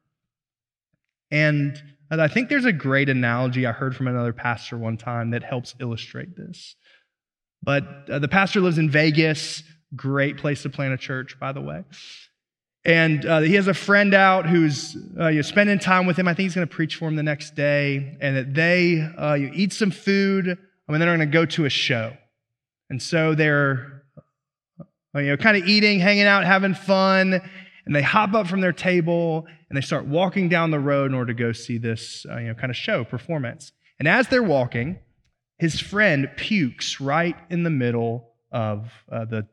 And 1.31 1.81
I 2.11 2.29
think 2.29 2.49
there's 2.49 2.67
a 2.67 2.73
great 2.73 3.09
analogy 3.09 3.67
I 3.67 3.73
heard 3.73 3.97
from 3.97 4.07
another 4.07 4.33
pastor 4.33 4.77
one 4.77 4.99
time 4.99 5.31
that 5.31 5.43
helps 5.43 5.75
illustrate 5.81 6.37
this. 6.37 6.77
But 7.63 8.11
uh, 8.11 8.19
the 8.19 8.29
pastor 8.29 8.61
lives 8.61 8.79
in 8.79 8.91
Vegas, 8.91 9.63
great 9.95 10.37
place 10.37 10.63
to 10.63 10.71
plant 10.71 10.93
a 10.93 10.99
church, 10.99 11.39
by 11.39 11.53
the 11.53 11.61
way. 11.61 11.85
And 12.85 13.25
uh, 13.25 13.41
he 13.41 13.55
has 13.55 13.69
a 13.69 13.75
friend 13.75 14.13
out 14.13 14.47
who's 14.47 14.97
uh, 15.19 15.29
you're 15.29 15.45
spending 15.45 15.79
time 15.79 16.05
with 16.05 16.19
him. 16.19 16.27
I 16.27 16.35
think 16.35 16.47
he's 16.47 16.55
going 16.55 16.67
to 16.67 16.75
preach 16.75 16.97
for 16.97 17.07
him 17.07 17.15
the 17.15 17.23
next 17.23 17.55
day. 17.55 18.17
And 18.21 18.37
that 18.37 18.55
they 18.55 19.01
uh, 19.01 19.35
you 19.35 19.51
eat 19.55 19.73
some 19.73 19.93
food, 19.93 20.47
and 20.49 20.59
then 20.89 20.99
they're 20.99 21.17
going 21.17 21.21
to 21.21 21.27
go 21.27 21.47
to 21.47 21.65
a 21.65 21.71
show. 21.71 22.17
And 22.91 23.01
so 23.01 23.37
they're 23.37 24.03
uh, 25.15 25.21
you 25.21 25.31
know 25.31 25.37
kind 25.37 25.57
of 25.57 25.69
eating, 25.69 26.01
hanging 26.01 26.25
out, 26.25 26.45
having 26.45 26.75
fun. 26.75 27.41
And 27.85 27.95
they 27.95 28.03
hop 28.03 28.35
up 28.35 28.47
from 28.47 28.61
their 28.61 28.73
table 28.73 29.47
and 29.69 29.77
they 29.77 29.81
start 29.81 30.07
walking 30.07 30.49
down 30.49 30.71
the 30.71 30.79
road 30.79 31.11
in 31.11 31.15
order 31.15 31.33
to 31.33 31.39
go 31.39 31.53
see 31.53 31.79
this 31.79 32.25
uh, 32.31 32.39
you 32.39 32.49
know 32.49 32.55
kind 32.55 32.71
of 32.71 32.77
show 32.77 33.05
performance. 33.05 33.73
And 33.99 34.09
as 34.09 34.29
they're 34.29 34.43
walking, 34.43 34.99
his 35.59 35.81
friend 35.81 36.29
pukes 36.37 37.01
right 37.01 37.37
in 37.51 37.63
the 37.63 37.71
middle 37.71 38.31
of 38.51 38.91
uh, 39.11 39.25
the 39.25 39.47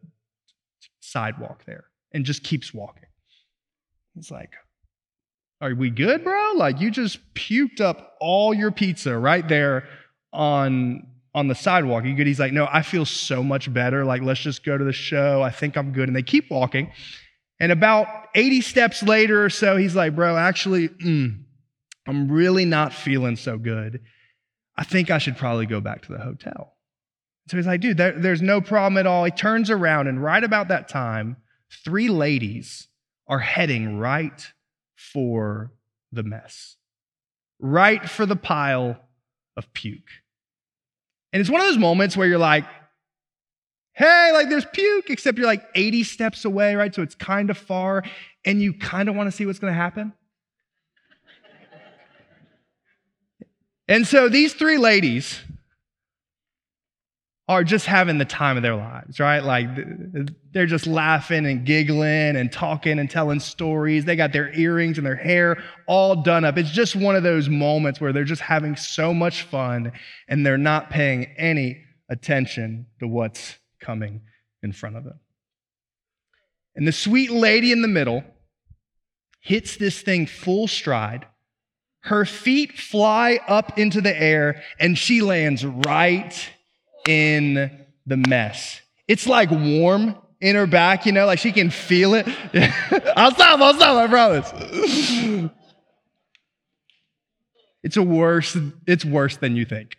sidewalk 1.00 1.64
there 1.66 1.86
and 2.12 2.26
just 2.26 2.44
keeps 2.44 2.74
walking. 2.74 3.06
He's 4.16 4.32
like, 4.32 4.54
Are 5.62 5.74
we 5.74 5.90
good, 5.90 6.24
bro? 6.24 6.54
Like 6.56 6.80
you 6.80 6.92
just 6.92 7.20
puked 7.34 7.82
up 7.82 8.16
all 8.20 8.54
your 8.54 8.72
pizza 8.72 9.18
right 9.18 9.48
there 9.48 9.88
on 10.32 11.08
on 11.34 11.48
the 11.48 11.56
sidewalk. 11.56 12.06
You 12.06 12.16
good? 12.16 12.28
He's 12.28 12.40
like, 12.40 12.54
no, 12.54 12.68
I 12.72 12.82
feel 12.82 13.06
so 13.06 13.44
much 13.44 13.72
better. 13.72 14.04
Like, 14.04 14.22
let's 14.22 14.40
just 14.40 14.64
go 14.64 14.78
to 14.78 14.84
the 14.84 14.94
show. 14.94 15.42
I 15.42 15.52
think 15.52 15.78
I'm 15.78 15.92
good. 15.92 16.10
And 16.10 16.16
they 16.16 16.24
keep 16.24 16.50
walking. 16.50 16.92
And 17.60 17.72
about 17.72 18.08
80 18.36 18.62
steps 18.62 19.04
later 19.04 19.44
or 19.44 19.50
so, 19.50 19.76
he's 19.76 19.96
like, 19.96 20.16
bro, 20.16 20.38
actually, 20.38 20.90
mm, 20.90 21.44
I'm 22.08 22.32
really 22.32 22.66
not 22.66 22.94
feeling 22.94 23.36
so 23.36 23.58
good. 23.58 24.02
I 24.78 24.84
think 24.84 25.12
I 25.12 25.18
should 25.18 25.38
probably 25.38 25.66
go 25.66 25.82
back 25.82 26.04
to 26.04 26.14
the 26.14 26.20
hotel. 26.20 26.76
So 27.50 27.58
he's 27.58 27.68
like, 27.68 27.82
dude, 27.82 27.98
there, 27.98 28.14
there's 28.14 28.42
no 28.42 28.62
problem 28.62 28.98
at 28.98 29.08
all. 29.08 29.26
He 29.26 29.32
turns 29.32 29.70
around, 29.70 30.08
and 30.08 30.24
right 30.24 30.44
about 30.44 30.70
that 30.70 30.88
time, 30.88 31.38
three 31.84 32.08
ladies 32.08 32.88
are 33.28 33.40
heading 33.40 33.98
right 33.98 34.54
for 34.96 35.74
the 36.12 36.24
mess, 36.24 36.78
right 37.60 38.10
for 38.10 38.26
the 38.26 38.36
pile 38.36 38.98
of 39.58 39.72
puke. 39.74 40.10
And 41.34 41.42
it's 41.42 41.50
one 41.50 41.62
of 41.62 41.68
those 41.68 41.78
moments 41.78 42.16
where 42.16 42.28
you're 42.28 42.38
like, 42.38 42.66
hey, 44.00 44.32
like 44.32 44.48
there's 44.48 44.66
puke, 44.66 45.10
except 45.10 45.38
you're 45.38 45.46
like 45.46 45.68
80 45.76 46.06
steps 46.06 46.46
away, 46.46 46.74
right? 46.76 46.96
So 46.96 47.02
it's 47.02 47.16
kind 47.16 47.50
of 47.50 47.58
far, 47.58 48.04
and 48.46 48.62
you 48.62 48.74
kind 48.74 49.10
of 49.10 49.16
want 49.16 49.28
to 49.28 49.32
see 49.36 49.46
what's 49.46 49.60
going 49.60 49.74
to 49.74 49.78
happen. 49.78 50.14
and 53.90 54.08
so 54.08 54.30
these 54.30 54.54
three 54.54 54.78
ladies 54.78 55.42
are 57.50 57.66
just 57.66 57.88
having 57.88 58.20
the 58.20 58.26
time 58.26 58.56
of 58.56 58.64
their 58.64 58.76
lives, 58.76 59.20
right? 59.20 59.44
Like 59.44 59.68
they're 60.54 60.66
just 60.66 60.88
laughing 60.88 61.46
and 61.46 61.66
giggling 61.66 62.38
and 62.38 62.50
talking 62.50 63.00
and 63.00 63.10
telling 63.10 63.42
stories. 63.42 64.06
They 64.06 64.16
got 64.16 64.32
their 64.32 64.54
earrings 64.54 64.98
and 64.98 65.06
their 65.06 65.16
hair 65.16 65.62
all 65.88 66.16
done 66.16 66.46
up. 66.46 66.58
It's 66.58 66.72
just 66.72 66.96
one 66.96 67.18
of 67.18 67.24
those 67.24 67.50
moments 67.50 68.00
where 68.00 68.14
they're 68.14 68.24
just 68.24 68.44
having 68.44 68.78
so 68.78 69.14
much 69.14 69.42
fun 69.42 69.92
and 70.30 70.46
they're 70.46 70.58
not 70.58 70.90
paying 70.90 71.26
any 71.38 71.84
attention 72.08 72.86
to 73.00 73.08
what's 73.08 73.58
coming 73.80 74.22
in 74.64 74.72
front 74.72 74.98
of 74.98 75.04
them. 75.04 75.20
And 76.76 76.88
the 76.88 76.92
sweet 76.92 77.32
lady 77.32 77.72
in 77.72 77.82
the 77.82 77.88
middle 77.88 78.24
hits 79.42 79.78
this 79.78 80.02
thing 80.02 80.26
full 80.26 80.68
stride. 80.68 81.26
Her 82.02 82.26
feet 82.26 82.78
fly 82.78 83.40
up 83.48 83.78
into 83.78 84.02
the 84.02 84.16
air 84.16 84.62
and 84.80 84.98
she 84.98 85.22
lands 85.22 85.66
right 85.66 86.50
in 87.08 87.86
the 88.06 88.18
mess. 88.18 88.82
It's 89.08 89.28
like 89.28 89.50
warm 89.52 90.16
in 90.40 90.56
her 90.56 90.68
back, 90.68 91.06
you 91.06 91.12
know, 91.12 91.26
like 91.26 91.40
she 91.40 91.52
can 91.52 91.70
feel 91.70 92.14
it. 92.14 92.28
I'll 93.18 93.32
stop, 93.32 93.60
I'll 93.60 93.74
stop, 93.74 93.98
I 93.98 94.08
promise. 94.08 95.50
It's 97.84 97.98
a 97.98 98.04
worse, 98.04 98.58
it's 98.88 99.06
worse 99.06 99.38
than 99.38 99.56
you 99.56 99.66
think. 99.66 99.98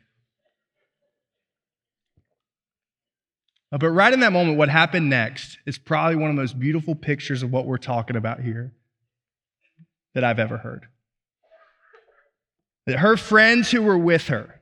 Uh, 3.72 3.78
but 3.78 3.90
right 3.90 4.12
in 4.12 4.20
that 4.20 4.32
moment, 4.32 4.58
what 4.58 4.68
happened 4.68 5.08
next 5.08 5.58
is 5.66 5.78
probably 5.78 6.16
one 6.16 6.30
of 6.30 6.36
the 6.36 6.42
most 6.42 6.58
beautiful 6.58 6.94
pictures 6.94 7.42
of 7.42 7.50
what 7.52 7.66
we're 7.66 7.78
talking 7.78 8.16
about 8.16 8.40
here 8.40 8.72
that 10.14 10.24
I've 10.24 10.40
ever 10.40 10.58
heard. 10.58 10.86
That 12.86 12.98
her 12.98 13.16
friends 13.16 13.70
who 13.70 13.82
were 13.82 13.98
with 13.98 14.28
her, 14.28 14.60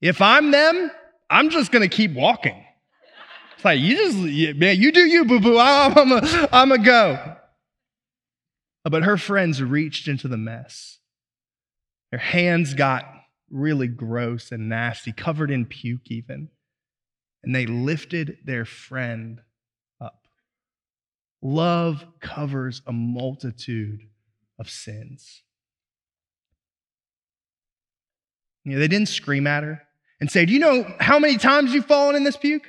if 0.00 0.20
I'm 0.20 0.50
them, 0.50 0.90
I'm 1.30 1.50
just 1.50 1.70
going 1.70 1.88
to 1.88 1.94
keep 1.94 2.12
walking. 2.12 2.64
It's 3.54 3.64
like, 3.64 3.78
you 3.78 3.96
just, 3.96 4.58
man, 4.58 4.80
you 4.80 4.90
do 4.90 5.00
you, 5.00 5.24
boo 5.24 5.38
boo. 5.38 5.58
I'm 5.58 6.10
a, 6.10 6.48
I'm 6.50 6.72
a 6.72 6.78
go. 6.78 7.36
Uh, 8.84 8.90
but 8.90 9.04
her 9.04 9.16
friends 9.16 9.62
reached 9.62 10.08
into 10.08 10.26
the 10.26 10.36
mess. 10.36 10.98
Their 12.10 12.18
hands 12.18 12.74
got 12.74 13.04
really 13.48 13.86
gross 13.86 14.50
and 14.50 14.68
nasty, 14.68 15.12
covered 15.12 15.52
in 15.52 15.66
puke 15.66 16.10
even. 16.10 16.48
And 17.44 17.54
they 17.54 17.66
lifted 17.66 18.38
their 18.44 18.64
friend 18.64 19.40
up. 20.00 20.26
Love 21.40 22.04
covers 22.20 22.82
a 22.86 22.92
multitude 22.92 24.08
of 24.58 24.70
sins. 24.70 25.42
You 28.64 28.74
know, 28.74 28.78
they 28.78 28.88
didn't 28.88 29.08
scream 29.08 29.46
at 29.46 29.64
her 29.64 29.82
and 30.20 30.30
say, 30.30 30.46
Do 30.46 30.52
you 30.52 30.60
know 30.60 30.86
how 31.00 31.18
many 31.18 31.36
times 31.36 31.74
you've 31.74 31.86
fallen 31.86 32.14
in 32.14 32.22
this 32.22 32.36
puke? 32.36 32.66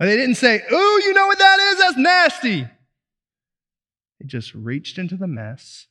Or 0.00 0.06
they 0.06 0.16
didn't 0.16 0.34
say, 0.36 0.62
Oh, 0.70 1.00
you 1.02 1.14
know 1.14 1.26
what 1.26 1.38
that 1.38 1.58
is? 1.60 1.78
That's 1.78 1.96
nasty. 1.96 2.68
They 4.20 4.26
just 4.26 4.54
reached 4.54 4.98
into 4.98 5.16
the 5.16 5.26
mess 5.26 5.86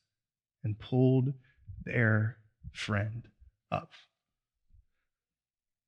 and 0.63 0.77
pulled 0.77 1.33
their 1.83 2.37
friend 2.71 3.27
up. 3.71 3.91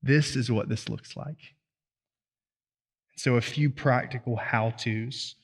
This 0.02 0.36
is 0.36 0.52
what 0.52 0.70
this 0.70 0.90
looks 0.90 1.16
like. 1.16 1.56
So, 3.18 3.36
a 3.36 3.42
few 3.42 3.70
practical 3.70 4.38
how 4.38 4.72
to's. 4.72 5.36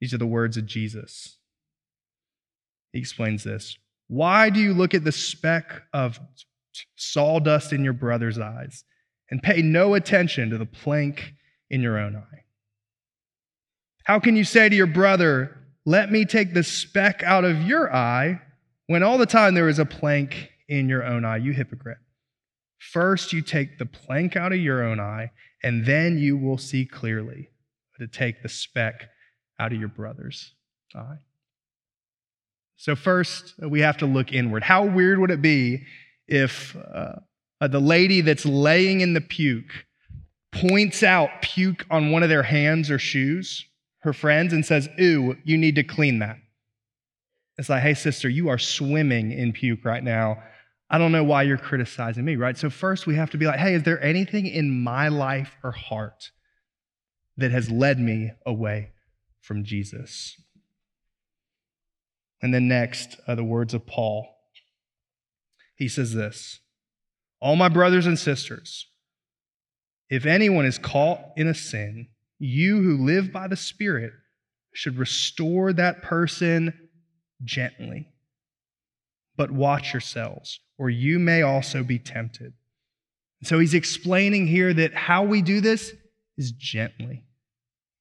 These 0.00 0.12
are 0.12 0.18
the 0.18 0.26
words 0.26 0.56
of 0.56 0.66
Jesus. 0.66 1.38
He 2.92 2.98
explains 2.98 3.42
this 3.42 3.78
why 4.08 4.50
do 4.50 4.60
you 4.60 4.74
look 4.74 4.94
at 4.94 5.04
the 5.04 5.12
speck 5.12 5.82
of 5.92 6.20
sawdust 6.96 7.72
in 7.72 7.84
your 7.84 7.92
brother's 7.92 8.38
eyes 8.38 8.84
and 9.30 9.42
pay 9.42 9.62
no 9.62 9.94
attention 9.94 10.50
to 10.50 10.58
the 10.58 10.66
plank 10.66 11.34
in 11.70 11.80
your 11.80 11.98
own 11.98 12.16
eye? 12.16 12.44
How 14.04 14.20
can 14.20 14.36
you 14.36 14.44
say 14.44 14.68
to 14.68 14.76
your 14.76 14.86
brother, 14.86 15.58
Let 15.86 16.12
me 16.12 16.24
take 16.24 16.54
the 16.54 16.62
speck 16.62 17.22
out 17.22 17.44
of 17.44 17.62
your 17.62 17.92
eye, 17.94 18.40
when 18.86 19.02
all 19.02 19.18
the 19.18 19.26
time 19.26 19.54
there 19.54 19.68
is 19.68 19.78
a 19.78 19.86
plank 19.86 20.50
in 20.68 20.88
your 20.88 21.04
own 21.04 21.24
eye? 21.24 21.38
You 21.38 21.52
hypocrite. 21.52 21.98
First, 22.92 23.32
you 23.32 23.42
take 23.42 23.78
the 23.78 23.86
plank 23.86 24.36
out 24.36 24.52
of 24.52 24.58
your 24.58 24.82
own 24.82 25.00
eye, 25.00 25.30
and 25.62 25.86
then 25.86 26.18
you 26.18 26.36
will 26.36 26.58
see 26.58 26.84
clearly 26.84 27.48
to 27.98 28.06
take 28.06 28.42
the 28.42 28.48
speck 28.48 29.08
out 29.58 29.72
of 29.72 29.78
your 29.78 29.88
brother's 29.88 30.54
eye. 30.94 31.18
So, 32.76 32.94
first, 32.94 33.54
we 33.58 33.80
have 33.80 33.96
to 33.98 34.06
look 34.06 34.32
inward. 34.32 34.64
How 34.64 34.84
weird 34.84 35.18
would 35.18 35.30
it 35.30 35.40
be 35.40 35.84
if 36.28 36.76
uh, 36.76 37.16
the 37.60 37.80
lady 37.80 38.20
that's 38.20 38.44
laying 38.44 39.00
in 39.00 39.14
the 39.14 39.20
puke 39.20 39.86
points 40.52 41.02
out 41.02 41.30
puke 41.40 41.86
on 41.90 42.10
one 42.10 42.22
of 42.22 42.28
their 42.28 42.42
hands 42.42 42.90
or 42.90 42.98
shoes, 42.98 43.64
her 44.00 44.12
friends, 44.12 44.52
and 44.52 44.64
says, 44.64 44.88
Ooh, 45.00 45.36
you 45.44 45.56
need 45.56 45.76
to 45.76 45.84
clean 45.84 46.18
that? 46.18 46.36
It's 47.56 47.68
like, 47.68 47.82
hey, 47.82 47.94
sister, 47.94 48.28
you 48.28 48.48
are 48.48 48.58
swimming 48.58 49.32
in 49.32 49.52
puke 49.52 49.84
right 49.84 50.02
now. 50.02 50.42
I 50.94 50.98
don't 50.98 51.10
know 51.10 51.24
why 51.24 51.42
you're 51.42 51.58
criticizing 51.58 52.24
me, 52.24 52.36
right? 52.36 52.56
So, 52.56 52.70
first, 52.70 53.04
we 53.04 53.16
have 53.16 53.30
to 53.30 53.36
be 53.36 53.46
like, 53.46 53.58
hey, 53.58 53.74
is 53.74 53.82
there 53.82 54.00
anything 54.00 54.46
in 54.46 54.70
my 54.70 55.08
life 55.08 55.56
or 55.64 55.72
heart 55.72 56.30
that 57.36 57.50
has 57.50 57.68
led 57.68 57.98
me 57.98 58.30
away 58.46 58.92
from 59.40 59.64
Jesus? 59.64 60.40
And 62.40 62.54
then 62.54 62.68
next 62.68 63.16
are 63.26 63.34
the 63.34 63.42
words 63.42 63.74
of 63.74 63.88
Paul. 63.88 64.28
He 65.74 65.88
says 65.88 66.14
this 66.14 66.60
All 67.40 67.56
my 67.56 67.68
brothers 67.68 68.06
and 68.06 68.16
sisters, 68.16 68.86
if 70.08 70.24
anyone 70.24 70.64
is 70.64 70.78
caught 70.78 71.18
in 71.36 71.48
a 71.48 71.54
sin, 71.54 72.06
you 72.38 72.80
who 72.80 73.04
live 73.04 73.32
by 73.32 73.48
the 73.48 73.56
Spirit 73.56 74.12
should 74.72 74.96
restore 74.96 75.72
that 75.72 76.02
person 76.02 76.72
gently. 77.42 78.13
But 79.36 79.50
watch 79.50 79.92
yourselves, 79.92 80.60
or 80.78 80.90
you 80.90 81.18
may 81.18 81.42
also 81.42 81.82
be 81.82 81.98
tempted. 81.98 82.52
So 83.42 83.58
he's 83.58 83.74
explaining 83.74 84.46
here 84.46 84.72
that 84.72 84.94
how 84.94 85.24
we 85.24 85.42
do 85.42 85.60
this 85.60 85.92
is 86.38 86.52
gently. 86.52 87.24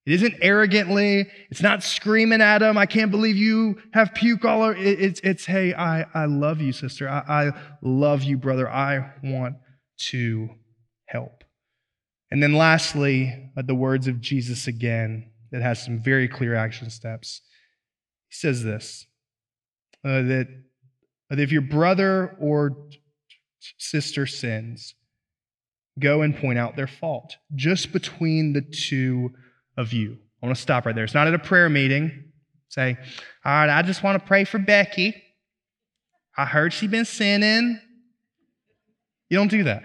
It 0.05 0.13
isn't 0.13 0.35
arrogantly. 0.41 1.29
It's 1.49 1.61
not 1.61 1.81
screaming 1.81 2.41
at 2.41 2.61
him. 2.61 2.77
I 2.77 2.85
can't 2.85 3.11
believe 3.11 3.37
you 3.37 3.81
have 3.93 4.13
puke 4.13 4.43
all 4.43 4.63
over. 4.63 4.75
It's, 4.75 5.21
it's 5.21 5.45
hey, 5.45 5.73
I, 5.73 6.05
I 6.13 6.25
love 6.25 6.59
you, 6.59 6.73
sister. 6.73 7.07
I, 7.07 7.23
I 7.27 7.51
love 7.81 8.23
you, 8.23 8.37
brother. 8.37 8.69
I 8.69 9.13
want 9.23 9.55
to 10.09 10.49
help. 11.05 11.43
And 12.31 12.43
then 12.43 12.53
lastly, 12.53 13.51
the 13.55 13.75
words 13.75 14.07
of 14.07 14.19
Jesus 14.19 14.67
again 14.67 15.29
that 15.51 15.61
has 15.61 15.81
some 15.81 16.01
very 16.01 16.27
clear 16.27 16.55
action 16.55 16.89
steps. 16.89 17.41
He 18.27 18.35
says 18.35 18.63
this 18.63 19.05
uh, 20.03 20.23
that 20.23 20.47
if 21.39 21.51
your 21.51 21.61
brother 21.61 22.35
or 22.39 22.77
sister 23.77 24.25
sins, 24.25 24.95
go 25.99 26.21
and 26.21 26.35
point 26.35 26.57
out 26.57 26.75
their 26.75 26.87
fault 26.87 27.37
just 27.55 27.91
between 27.91 28.53
the 28.53 28.61
two 28.61 29.31
of 29.77 29.93
you. 29.93 30.17
I 30.41 30.45
want 30.45 30.55
to 30.55 30.61
stop 30.61 30.85
right 30.85 30.95
there. 30.95 31.03
It's 31.03 31.13
not 31.13 31.27
at 31.27 31.33
a 31.33 31.39
prayer 31.39 31.69
meeting. 31.69 32.31
Say, 32.69 32.97
all 33.45 33.51
right, 33.51 33.69
I 33.69 33.81
just 33.83 34.03
want 34.03 34.19
to 34.19 34.27
pray 34.27 34.45
for 34.45 34.57
Becky. 34.57 35.15
I 36.35 36.45
heard 36.45 36.73
she 36.73 36.87
been 36.87 37.05
sinning. 37.05 37.79
You 39.29 39.37
don't 39.37 39.51
do 39.51 39.63
that. 39.63 39.83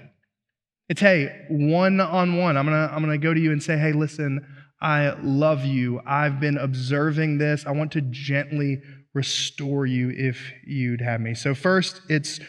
It's 0.89 1.01
hey, 1.01 1.45
one 1.51 2.01
on 2.01 2.39
one. 2.39 2.57
I'm 2.57 2.65
gonna 2.65 2.91
I'm 2.91 3.03
gonna 3.03 3.19
go 3.19 3.35
to 3.35 3.41
you 3.41 3.53
and 3.53 3.63
say, 3.63 3.77
hey, 3.77 3.93
listen, 3.93 4.47
I 4.81 5.15
love 5.23 5.65
you. 5.65 6.01
I've 6.07 6.41
been 6.41 6.57
observing 6.57 7.39
this. 7.39 7.67
I 7.67 7.73
want 7.73 7.93
to 7.93 8.01
gently 8.01 8.81
restore 9.15 9.87
you 9.87 10.11
if 10.11 10.53
you'd 10.67 11.01
have 11.01 11.21
me. 11.21 11.35
So, 11.35 11.55
first, 11.55 12.03
it's 12.09 12.41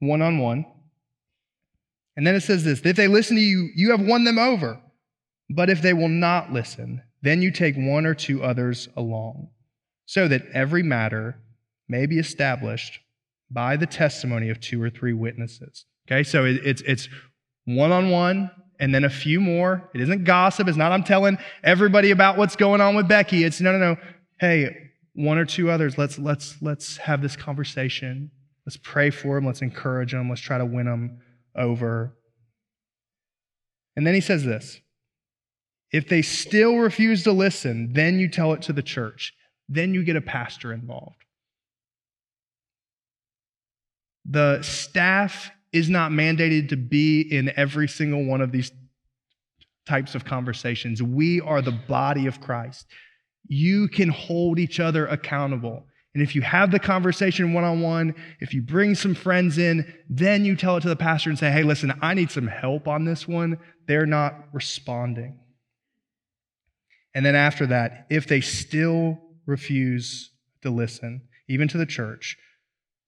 one 0.00 0.22
on 0.22 0.38
one. 0.38 0.64
And 2.16 2.26
then 2.26 2.34
it 2.34 2.42
says 2.42 2.64
this 2.64 2.80
if 2.84 2.96
they 2.96 3.08
listen 3.08 3.36
to 3.36 3.42
you, 3.42 3.70
you 3.74 3.90
have 3.90 4.00
won 4.00 4.24
them 4.24 4.38
over. 4.38 4.80
But 5.48 5.70
if 5.70 5.80
they 5.80 5.92
will 5.92 6.08
not 6.08 6.52
listen, 6.52 7.02
then 7.22 7.40
you 7.40 7.50
take 7.50 7.76
one 7.76 8.04
or 8.04 8.14
two 8.14 8.42
others 8.42 8.88
along, 8.96 9.48
so 10.04 10.26
that 10.28 10.42
every 10.52 10.82
matter 10.82 11.40
may 11.88 12.06
be 12.06 12.18
established 12.18 13.00
by 13.50 13.76
the 13.76 13.86
testimony 13.86 14.48
of 14.50 14.60
two 14.60 14.82
or 14.82 14.90
three 14.90 15.12
witnesses. 15.12 15.86
Okay, 16.08 16.22
so 16.22 16.44
it's 16.44 16.82
it's 16.82 17.08
one 17.64 17.92
on 17.92 18.10
one, 18.10 18.50
and 18.80 18.94
then 18.94 19.04
a 19.04 19.10
few 19.10 19.40
more. 19.40 19.88
It 19.94 20.00
isn't 20.00 20.24
gossip. 20.24 20.68
It's 20.68 20.76
not 20.76 20.92
I'm 20.92 21.04
telling 21.04 21.38
everybody 21.62 22.10
about 22.10 22.36
what's 22.36 22.56
going 22.56 22.80
on 22.80 22.96
with 22.96 23.08
Becky. 23.08 23.44
It's 23.44 23.60
no, 23.60 23.72
no, 23.72 23.78
no. 23.78 23.96
Hey, 24.40 24.85
one 25.16 25.38
or 25.38 25.46
two 25.46 25.70
others. 25.70 25.98
Let's 25.98 26.18
let's 26.18 26.56
let's 26.60 26.98
have 26.98 27.22
this 27.22 27.34
conversation. 27.34 28.30
Let's 28.64 28.76
pray 28.76 29.10
for 29.10 29.36
them. 29.36 29.46
Let's 29.46 29.62
encourage 29.62 30.12
them. 30.12 30.28
Let's 30.28 30.40
try 30.40 30.58
to 30.58 30.66
win 30.66 30.86
them 30.86 31.18
over. 31.56 32.16
And 33.96 34.06
then 34.06 34.14
he 34.14 34.20
says 34.20 34.44
this 34.44 34.80
if 35.90 36.08
they 36.08 36.22
still 36.22 36.76
refuse 36.76 37.22
to 37.24 37.32
listen, 37.32 37.92
then 37.92 38.18
you 38.18 38.28
tell 38.28 38.52
it 38.52 38.62
to 38.62 38.72
the 38.72 38.82
church. 38.82 39.32
Then 39.68 39.94
you 39.94 40.04
get 40.04 40.16
a 40.16 40.20
pastor 40.20 40.72
involved. 40.72 41.16
The 44.24 44.60
staff 44.62 45.50
is 45.72 45.88
not 45.88 46.10
mandated 46.10 46.68
to 46.70 46.76
be 46.76 47.20
in 47.20 47.52
every 47.56 47.88
single 47.88 48.24
one 48.24 48.40
of 48.40 48.52
these 48.52 48.70
types 49.86 50.14
of 50.14 50.24
conversations. 50.24 51.02
We 51.02 51.40
are 51.40 51.62
the 51.62 51.72
body 51.72 52.26
of 52.26 52.40
Christ. 52.40 52.86
You 53.48 53.88
can 53.88 54.08
hold 54.08 54.58
each 54.58 54.80
other 54.80 55.06
accountable. 55.06 55.86
And 56.14 56.22
if 56.22 56.34
you 56.34 56.40
have 56.42 56.70
the 56.70 56.78
conversation 56.78 57.52
one 57.52 57.64
on 57.64 57.82
one, 57.82 58.14
if 58.40 58.54
you 58.54 58.62
bring 58.62 58.94
some 58.94 59.14
friends 59.14 59.58
in, 59.58 59.92
then 60.08 60.46
you 60.46 60.56
tell 60.56 60.78
it 60.78 60.80
to 60.80 60.88
the 60.88 60.96
pastor 60.96 61.28
and 61.28 61.38
say, 61.38 61.50
hey, 61.50 61.62
listen, 61.62 61.92
I 62.00 62.14
need 62.14 62.30
some 62.30 62.46
help 62.46 62.88
on 62.88 63.04
this 63.04 63.28
one. 63.28 63.58
They're 63.86 64.06
not 64.06 64.34
responding. 64.52 65.38
And 67.14 67.24
then 67.24 67.34
after 67.34 67.66
that, 67.66 68.06
if 68.08 68.26
they 68.26 68.40
still 68.40 69.18
refuse 69.44 70.30
to 70.62 70.70
listen, 70.70 71.22
even 71.48 71.68
to 71.68 71.78
the 71.78 71.86
church, 71.86 72.36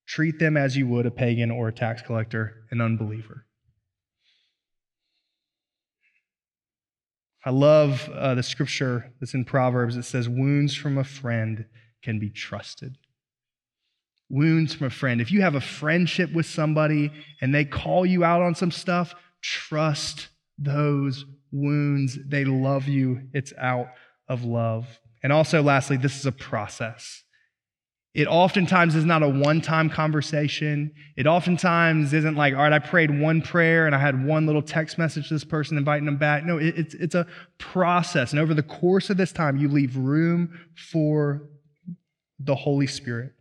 treat 0.06 0.38
them 0.38 0.56
as 0.56 0.76
you 0.76 0.86
would 0.86 1.06
a 1.06 1.10
pagan 1.10 1.50
or 1.50 1.68
a 1.68 1.72
tax 1.72 2.02
collector, 2.02 2.64
an 2.70 2.80
unbeliever. 2.80 3.46
I 7.48 7.50
love 7.50 8.10
uh, 8.10 8.34
the 8.34 8.42
scripture 8.42 9.10
that's 9.18 9.32
in 9.32 9.46
Proverbs. 9.46 9.96
It 9.96 10.02
says, 10.02 10.28
Wounds 10.28 10.74
from 10.74 10.98
a 10.98 11.02
friend 11.02 11.64
can 12.02 12.18
be 12.18 12.28
trusted. 12.28 12.98
Wounds 14.28 14.74
from 14.74 14.88
a 14.88 14.90
friend. 14.90 15.18
If 15.18 15.32
you 15.32 15.40
have 15.40 15.54
a 15.54 15.60
friendship 15.62 16.30
with 16.34 16.44
somebody 16.44 17.10
and 17.40 17.54
they 17.54 17.64
call 17.64 18.04
you 18.04 18.22
out 18.22 18.42
on 18.42 18.54
some 18.54 18.70
stuff, 18.70 19.14
trust 19.40 20.28
those 20.58 21.24
wounds. 21.50 22.18
They 22.22 22.44
love 22.44 22.86
you. 22.86 23.22
It's 23.32 23.54
out 23.56 23.88
of 24.28 24.44
love. 24.44 25.00
And 25.22 25.32
also, 25.32 25.62
lastly, 25.62 25.96
this 25.96 26.18
is 26.18 26.26
a 26.26 26.32
process. 26.32 27.22
It 28.18 28.26
oftentimes 28.26 28.96
is 28.96 29.04
not 29.04 29.22
a 29.22 29.28
one 29.28 29.60
time 29.60 29.88
conversation. 29.88 30.92
It 31.16 31.28
oftentimes 31.28 32.12
isn't 32.12 32.34
like, 32.34 32.52
all 32.52 32.62
right, 32.62 32.72
I 32.72 32.80
prayed 32.80 33.16
one 33.16 33.40
prayer 33.40 33.86
and 33.86 33.94
I 33.94 34.00
had 34.00 34.26
one 34.26 34.44
little 34.44 34.60
text 34.60 34.98
message 34.98 35.28
to 35.28 35.34
this 35.34 35.44
person 35.44 35.78
inviting 35.78 36.04
them 36.04 36.16
back. 36.16 36.44
No, 36.44 36.58
it's, 36.58 36.94
it's 36.94 37.14
a 37.14 37.28
process. 37.58 38.32
And 38.32 38.40
over 38.40 38.54
the 38.54 38.62
course 38.64 39.08
of 39.08 39.18
this 39.18 39.30
time, 39.30 39.56
you 39.56 39.68
leave 39.68 39.96
room 39.96 40.58
for 40.74 41.48
the 42.40 42.56
Holy 42.56 42.88
Spirit 42.88 43.34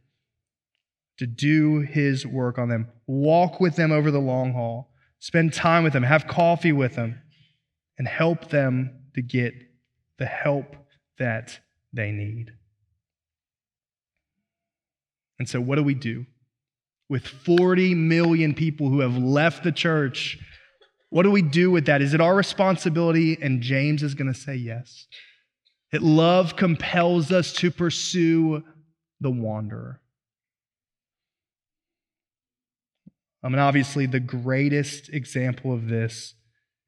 to 1.18 1.26
do 1.26 1.80
his 1.80 2.28
work 2.28 2.60
on 2.60 2.70
them. 2.70 2.88
Walk 3.08 3.60
with 3.60 3.78
them 3.78 3.92
over 3.92 4.12
the 4.12 4.20
long 4.20 4.54
haul. 4.54 4.92
Spend 5.18 5.54
time 5.54 5.86
with 5.86 5.94
them. 5.94 6.04
Have 6.04 6.28
coffee 6.28 6.72
with 6.72 6.94
them 6.94 7.20
and 7.98 8.08
help 8.08 8.50
them 8.50 8.92
to 9.16 9.24
get 9.24 9.56
the 10.20 10.28
help 10.28 10.76
that 11.18 11.62
they 11.92 12.12
need. 12.12 12.52
And 15.40 15.48
so, 15.48 15.62
what 15.62 15.76
do 15.76 15.84
we 15.84 15.94
do? 15.94 16.26
With 17.10 17.26
40 17.26 17.96
million 17.96 18.54
people 18.54 18.90
who 18.90 19.00
have 19.00 19.18
left 19.18 19.64
the 19.64 19.72
church, 19.72 20.38
what 21.10 21.24
do 21.24 21.32
we 21.32 21.42
do 21.42 21.72
with 21.72 21.86
that? 21.86 22.02
Is 22.02 22.14
it 22.14 22.22
our 22.22 22.36
responsibility? 22.36 23.38
And 23.42 23.62
James 23.62 24.04
is 24.04 24.14
going 24.14 24.32
to 24.32 24.38
say 24.38 24.56
yes. 24.56 25.08
That 25.92 26.02
love 26.02 26.58
compels 26.58 27.32
us 27.32 27.54
to 27.54 27.72
pursue 27.72 28.64
the 29.22 29.32
wanderer. 29.32 30.02
I 33.42 33.50
mean, 33.50 33.60
obviously, 33.60 34.06
the 34.06 34.20
greatest 34.20 35.10
example 35.10 35.74
of 35.74 35.88
this 35.88 36.34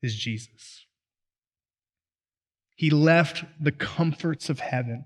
is 0.02 0.16
Jesus. 0.16 0.86
He 2.76 2.90
left 2.90 3.46
the 3.62 3.72
comforts 3.72 4.50
of 4.50 4.60
heaven 4.60 5.06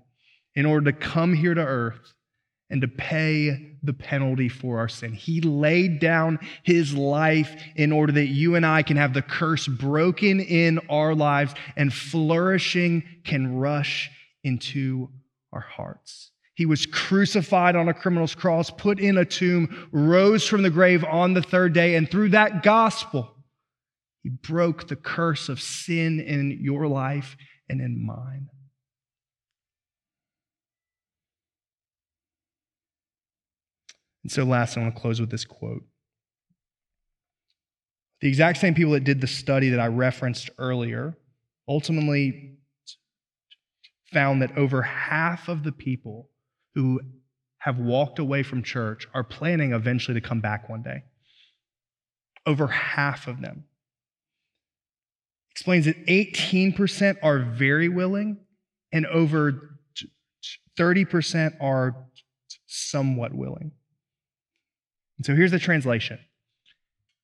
in 0.56 0.66
order 0.66 0.90
to 0.90 0.98
come 0.98 1.34
here 1.34 1.54
to 1.54 1.60
earth 1.60 2.14
and 2.70 2.80
to 2.80 2.88
pay 2.88 3.76
the 3.82 3.92
penalty 3.92 4.48
for 4.48 4.78
our 4.78 4.88
sin. 4.88 5.12
He 5.12 5.40
laid 5.40 6.00
down 6.00 6.38
his 6.62 6.94
life 6.94 7.54
in 7.76 7.92
order 7.92 8.12
that 8.12 8.26
you 8.26 8.54
and 8.54 8.64
I 8.64 8.82
can 8.82 8.96
have 8.96 9.12
the 9.12 9.22
curse 9.22 9.68
broken 9.68 10.40
in 10.40 10.78
our 10.88 11.14
lives 11.14 11.54
and 11.76 11.92
flourishing 11.92 13.04
can 13.24 13.56
rush 13.56 14.10
into 14.42 15.10
our 15.52 15.60
hearts. 15.60 16.30
He 16.54 16.66
was 16.66 16.86
crucified 16.86 17.74
on 17.74 17.88
a 17.88 17.94
criminal's 17.94 18.34
cross, 18.34 18.70
put 18.70 19.00
in 19.00 19.18
a 19.18 19.24
tomb, 19.24 19.88
rose 19.92 20.46
from 20.46 20.62
the 20.62 20.70
grave 20.70 21.04
on 21.04 21.34
the 21.34 21.42
third 21.42 21.72
day, 21.72 21.96
and 21.96 22.08
through 22.08 22.30
that 22.30 22.62
gospel, 22.62 23.34
he 24.22 24.30
broke 24.30 24.88
the 24.88 24.96
curse 24.96 25.48
of 25.48 25.60
sin 25.60 26.20
in 26.20 26.58
your 26.60 26.86
life 26.86 27.36
and 27.68 27.80
in 27.80 28.04
mine. 28.04 28.48
And 34.24 34.32
so, 34.32 34.42
last, 34.42 34.76
I 34.76 34.80
want 34.80 34.94
to 34.94 35.00
close 35.00 35.20
with 35.20 35.30
this 35.30 35.44
quote. 35.44 35.84
The 38.20 38.28
exact 38.28 38.58
same 38.58 38.74
people 38.74 38.92
that 38.92 39.04
did 39.04 39.20
the 39.20 39.26
study 39.26 39.68
that 39.68 39.80
I 39.80 39.86
referenced 39.86 40.50
earlier 40.58 41.16
ultimately 41.68 42.56
found 44.12 44.40
that 44.40 44.56
over 44.56 44.80
half 44.80 45.48
of 45.48 45.62
the 45.62 45.72
people 45.72 46.30
who 46.74 47.00
have 47.58 47.78
walked 47.78 48.18
away 48.18 48.42
from 48.42 48.62
church 48.62 49.06
are 49.12 49.24
planning 49.24 49.72
eventually 49.72 50.18
to 50.18 50.26
come 50.26 50.40
back 50.40 50.68
one 50.68 50.82
day. 50.82 51.02
Over 52.46 52.66
half 52.66 53.26
of 53.26 53.40
them. 53.40 53.64
Explains 55.50 55.84
that 55.84 56.06
18% 56.06 57.16
are 57.22 57.38
very 57.38 57.88
willing 57.88 58.38
and 58.92 59.06
over 59.06 59.78
30% 60.78 61.54
are 61.60 62.06
somewhat 62.66 63.34
willing. 63.34 63.72
And 65.18 65.26
so 65.26 65.34
here's 65.34 65.50
the 65.50 65.58
translation 65.58 66.18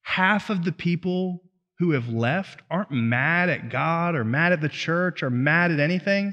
half 0.03 0.51
of 0.51 0.65
the 0.65 0.73
people 0.73 1.41
who 1.79 1.93
have 1.93 2.09
left 2.09 2.61
aren't 2.71 2.91
mad 2.91 3.49
at 3.49 3.71
God 3.71 4.15
or 4.15 4.25
mad 4.25 4.53
at 4.53 4.61
the 4.61 4.69
church 4.69 5.23
or 5.23 5.31
mad 5.31 5.71
at 5.71 5.81
anything, 5.81 6.33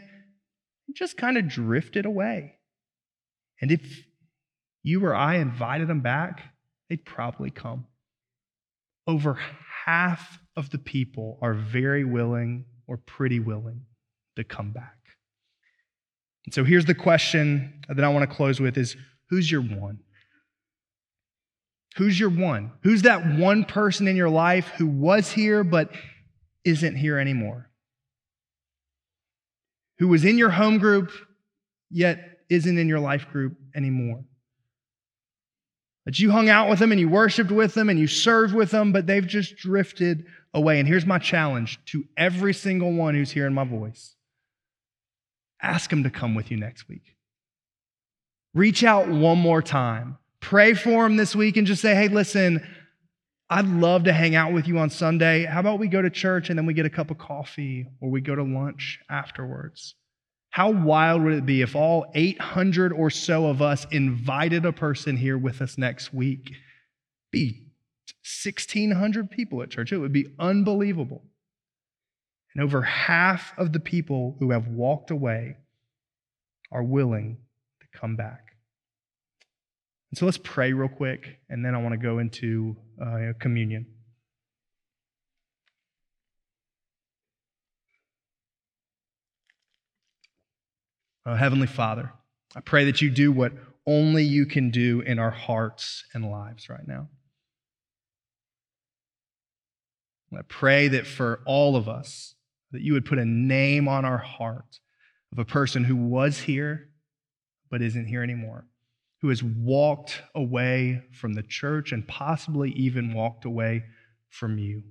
they 0.87 0.93
just 0.93 1.15
kind 1.15 1.37
of 1.37 1.47
drifted 1.47 2.05
away. 2.05 2.55
And 3.61 3.71
if 3.71 4.03
you 4.83 5.03
or 5.05 5.15
I 5.15 5.35
invited 5.35 5.87
them 5.87 6.01
back, 6.01 6.41
they'd 6.89 7.05
probably 7.05 7.49
come. 7.49 7.85
Over 9.05 9.39
half 9.85 10.39
of 10.55 10.69
the 10.69 10.77
people 10.77 11.39
are 11.41 11.53
very 11.53 12.03
willing 12.03 12.65
or 12.87 12.97
pretty 12.97 13.39
willing 13.39 13.81
to 14.35 14.43
come 14.43 14.71
back. 14.71 14.97
And 16.45 16.53
so 16.53 16.63
here's 16.63 16.85
the 16.85 16.95
question 16.95 17.81
that 17.87 18.03
I 18.03 18.09
want 18.09 18.29
to 18.29 18.35
close 18.35 18.59
with 18.59 18.77
is 18.77 18.95
who's 19.29 19.51
your 19.51 19.61
one? 19.61 19.99
Who's 21.97 22.19
your 22.19 22.29
one? 22.29 22.71
Who's 22.83 23.01
that 23.03 23.25
one 23.25 23.65
person 23.65 24.07
in 24.07 24.15
your 24.15 24.29
life 24.29 24.67
who 24.77 24.85
was 24.85 25.31
here 25.31 25.63
but 25.63 25.89
isn't 26.63 26.95
here 26.95 27.17
anymore? 27.17 27.71
Who 29.97 30.07
was 30.07 30.23
in 30.23 30.37
your 30.37 30.51
home 30.51 30.77
group 30.77 31.11
yet 31.89 32.39
isn't 32.49 32.77
in 32.77 32.87
your 32.87 32.99
life 32.99 33.27
group 33.29 33.57
anymore? 33.75 34.23
That 36.05 36.19
you 36.19 36.29
hung 36.29 36.49
out 36.49 36.69
with 36.69 36.77
them 36.77 36.91
and 36.91 37.01
you 37.01 37.09
worshiped 37.09 37.51
with 37.51 37.73
them 37.73 37.89
and 37.89 37.99
you 37.99 38.05
served 38.05 38.53
with 38.53 38.69
them, 38.69 38.91
but 38.91 39.07
they've 39.07 39.25
just 39.25 39.57
drifted 39.57 40.25
away. 40.53 40.79
And 40.79 40.87
here's 40.87 41.05
my 41.05 41.17
challenge 41.17 41.83
to 41.87 42.05
every 42.15 42.53
single 42.53 42.93
one 42.93 43.15
who's 43.15 43.31
hearing 43.31 43.55
my 43.55 43.65
voice 43.65 44.13
ask 45.59 45.89
them 45.89 46.03
to 46.03 46.11
come 46.11 46.35
with 46.35 46.51
you 46.51 46.57
next 46.57 46.87
week. 46.87 47.15
Reach 48.53 48.83
out 48.83 49.07
one 49.07 49.39
more 49.39 49.63
time 49.63 50.19
Pray 50.47 50.73
for 50.75 51.03
them 51.03 51.17
this 51.17 51.35
week 51.35 51.57
and 51.57 51.67
just 51.67 51.81
say, 51.81 51.93
hey, 51.93 52.07
listen, 52.07 52.65
I'd 53.49 53.67
love 53.67 54.05
to 54.05 54.13
hang 54.13 54.33
out 54.33 54.53
with 54.53 54.65
you 54.65 54.77
on 54.77 54.89
Sunday. 54.89 55.43
How 55.43 55.59
about 55.59 55.77
we 55.77 55.89
go 55.89 56.01
to 56.01 56.09
church 56.09 56.49
and 56.49 56.57
then 56.57 56.65
we 56.65 56.73
get 56.73 56.85
a 56.85 56.89
cup 56.89 57.11
of 57.11 57.17
coffee 57.17 57.85
or 57.99 58.09
we 58.09 58.21
go 58.21 58.33
to 58.33 58.43
lunch 58.43 59.01
afterwards? 59.09 59.95
How 60.51 60.69
wild 60.69 61.21
would 61.23 61.33
it 61.33 61.45
be 61.45 61.61
if 61.61 61.75
all 61.75 62.05
800 62.15 62.93
or 62.93 63.09
so 63.09 63.47
of 63.47 63.61
us 63.61 63.85
invited 63.91 64.65
a 64.65 64.71
person 64.71 65.17
here 65.17 65.37
with 65.37 65.61
us 65.61 65.77
next 65.77 66.13
week? 66.13 66.53
Be 67.29 67.65
1,600 68.45 69.29
people 69.29 69.61
at 69.61 69.69
church. 69.69 69.91
It 69.91 69.97
would 69.97 70.13
be 70.13 70.33
unbelievable. 70.39 71.23
And 72.55 72.63
over 72.63 72.83
half 72.83 73.51
of 73.57 73.73
the 73.73 73.81
people 73.81 74.37
who 74.39 74.51
have 74.51 74.69
walked 74.69 75.11
away 75.11 75.57
are 76.71 76.83
willing 76.83 77.35
to 77.81 77.99
come 77.99 78.15
back. 78.15 78.46
And 80.11 80.17
so 80.17 80.25
let's 80.25 80.37
pray 80.37 80.73
real 80.73 80.87
quick, 80.87 81.39
and 81.49 81.65
then 81.65 81.75
I 81.75 81.81
want 81.81 81.93
to 81.93 81.97
go 81.97 82.19
into 82.19 82.77
uh, 83.01 83.33
communion. 83.39 83.87
Uh, 91.25 91.35
Heavenly 91.35 91.67
Father, 91.67 92.13
I 92.55 92.61
pray 92.61 92.85
that 92.85 93.01
you 93.01 93.09
do 93.09 93.33
what 93.33 93.51
only 93.85 94.23
you 94.23 94.45
can 94.45 94.71
do 94.71 95.01
in 95.01 95.19
our 95.19 95.31
hearts 95.31 96.05
and 96.13 96.31
lives 96.31 96.69
right 96.69 96.87
now. 96.87 97.09
I 100.33 100.41
pray 100.47 100.87
that 100.89 101.05
for 101.05 101.41
all 101.45 101.75
of 101.75 101.89
us, 101.89 102.35
that 102.71 102.81
you 102.81 102.93
would 102.93 103.05
put 103.05 103.19
a 103.19 103.25
name 103.25 103.87
on 103.87 104.05
our 104.05 104.17
heart 104.17 104.79
of 105.31 105.39
a 105.39 105.45
person 105.45 105.83
who 105.85 105.95
was 105.95 106.39
here 106.39 106.89
but 107.69 107.81
isn't 107.81 108.05
here 108.05 108.23
anymore, 108.23 108.65
who 109.21 109.29
has 109.29 109.43
walked 109.43 110.21
away 110.35 111.01
from 111.11 111.33
the 111.33 111.43
church 111.43 111.91
and 111.91 112.07
possibly 112.07 112.71
even 112.71 113.13
walked 113.13 113.45
away 113.45 113.83
from 114.29 114.57
you. 114.57 114.83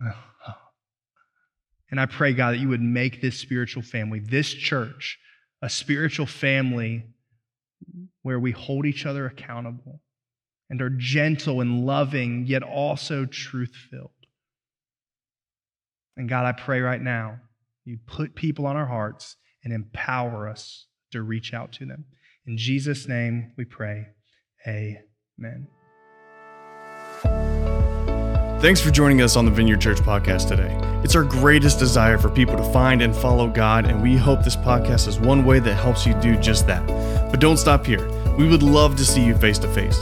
And 1.90 2.00
I 2.00 2.06
pray, 2.06 2.32
God, 2.32 2.54
that 2.54 2.58
you 2.58 2.70
would 2.70 2.82
make 2.82 3.20
this 3.20 3.38
spiritual 3.38 3.82
family, 3.82 4.18
this 4.18 4.52
church, 4.52 5.16
a 5.62 5.68
spiritual 5.68 6.26
family 6.26 7.04
where 8.22 8.40
we 8.40 8.50
hold 8.50 8.84
each 8.84 9.06
other 9.06 9.26
accountable 9.26 10.00
and 10.68 10.82
are 10.82 10.90
gentle 10.90 11.60
and 11.60 11.86
loving, 11.86 12.46
yet 12.46 12.64
also 12.64 13.26
truth 13.26 13.72
filled. 13.92 14.10
And 16.16 16.28
God, 16.28 16.46
I 16.46 16.52
pray 16.52 16.80
right 16.80 17.00
now, 17.00 17.38
you 17.84 17.98
put 18.06 18.34
people 18.34 18.66
on 18.66 18.76
our 18.76 18.86
hearts 18.86 19.36
and 19.64 19.72
empower 19.72 20.48
us 20.48 20.86
to 21.12 21.22
reach 21.22 21.54
out 21.54 21.72
to 21.72 21.86
them. 21.86 22.04
In 22.46 22.56
Jesus' 22.56 23.08
name 23.08 23.52
we 23.56 23.64
pray. 23.64 24.06
Amen. 24.66 25.68
Thanks 28.60 28.80
for 28.80 28.90
joining 28.90 29.20
us 29.20 29.36
on 29.36 29.44
the 29.44 29.50
Vineyard 29.50 29.80
Church 29.80 29.98
podcast 29.98 30.48
today. 30.48 30.74
It's 31.04 31.14
our 31.14 31.22
greatest 31.22 31.78
desire 31.78 32.16
for 32.16 32.30
people 32.30 32.56
to 32.56 32.64
find 32.72 33.02
and 33.02 33.14
follow 33.14 33.46
God, 33.46 33.84
and 33.86 34.02
we 34.02 34.16
hope 34.16 34.42
this 34.42 34.56
podcast 34.56 35.06
is 35.06 35.20
one 35.20 35.44
way 35.44 35.58
that 35.58 35.74
helps 35.74 36.06
you 36.06 36.14
do 36.14 36.34
just 36.36 36.66
that. 36.66 36.86
But 37.30 37.40
don't 37.40 37.58
stop 37.58 37.84
here. 37.84 38.08
We 38.38 38.48
would 38.48 38.62
love 38.62 38.96
to 38.96 39.04
see 39.04 39.22
you 39.22 39.36
face 39.36 39.58
to 39.58 39.68
face. 39.74 39.98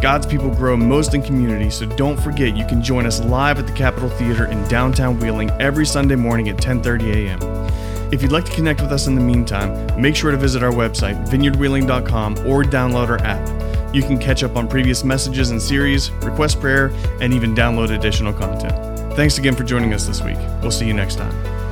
God's 0.00 0.26
people 0.26 0.48
grow 0.48 0.76
most 0.78 1.12
in 1.12 1.20
community, 1.22 1.68
so 1.68 1.84
don't 1.84 2.18
forget 2.18 2.56
you 2.56 2.66
can 2.66 2.82
join 2.82 3.04
us 3.04 3.20
live 3.20 3.58
at 3.58 3.66
the 3.66 3.72
Capitol 3.74 4.08
Theater 4.08 4.46
in 4.46 4.66
downtown 4.68 5.18
Wheeling 5.20 5.50
every 5.60 5.84
Sunday 5.84 6.16
morning 6.16 6.48
at 6.48 6.56
10:30 6.56 7.12
a.m. 7.12 7.40
If 8.12 8.22
you'd 8.22 8.32
like 8.32 8.44
to 8.44 8.52
connect 8.52 8.80
with 8.80 8.92
us 8.92 9.06
in 9.06 9.14
the 9.14 9.20
meantime, 9.20 10.00
make 10.00 10.14
sure 10.14 10.30
to 10.30 10.36
visit 10.36 10.62
our 10.62 10.72
website, 10.72 11.26
vineyardwheeling.com, 11.28 12.46
or 12.46 12.62
download 12.62 13.08
our 13.08 13.18
app. 13.22 13.94
You 13.94 14.02
can 14.02 14.18
catch 14.18 14.42
up 14.42 14.56
on 14.56 14.68
previous 14.68 15.04
messages 15.04 15.50
and 15.50 15.60
series, 15.60 16.10
request 16.10 16.60
prayer, 16.60 16.92
and 17.20 17.32
even 17.32 17.54
download 17.54 17.96
additional 17.96 18.32
content. 18.32 18.74
Thanks 19.16 19.38
again 19.38 19.54
for 19.54 19.64
joining 19.64 19.94
us 19.94 20.06
this 20.06 20.22
week. 20.22 20.38
We'll 20.60 20.70
see 20.70 20.86
you 20.86 20.94
next 20.94 21.16
time. 21.16 21.65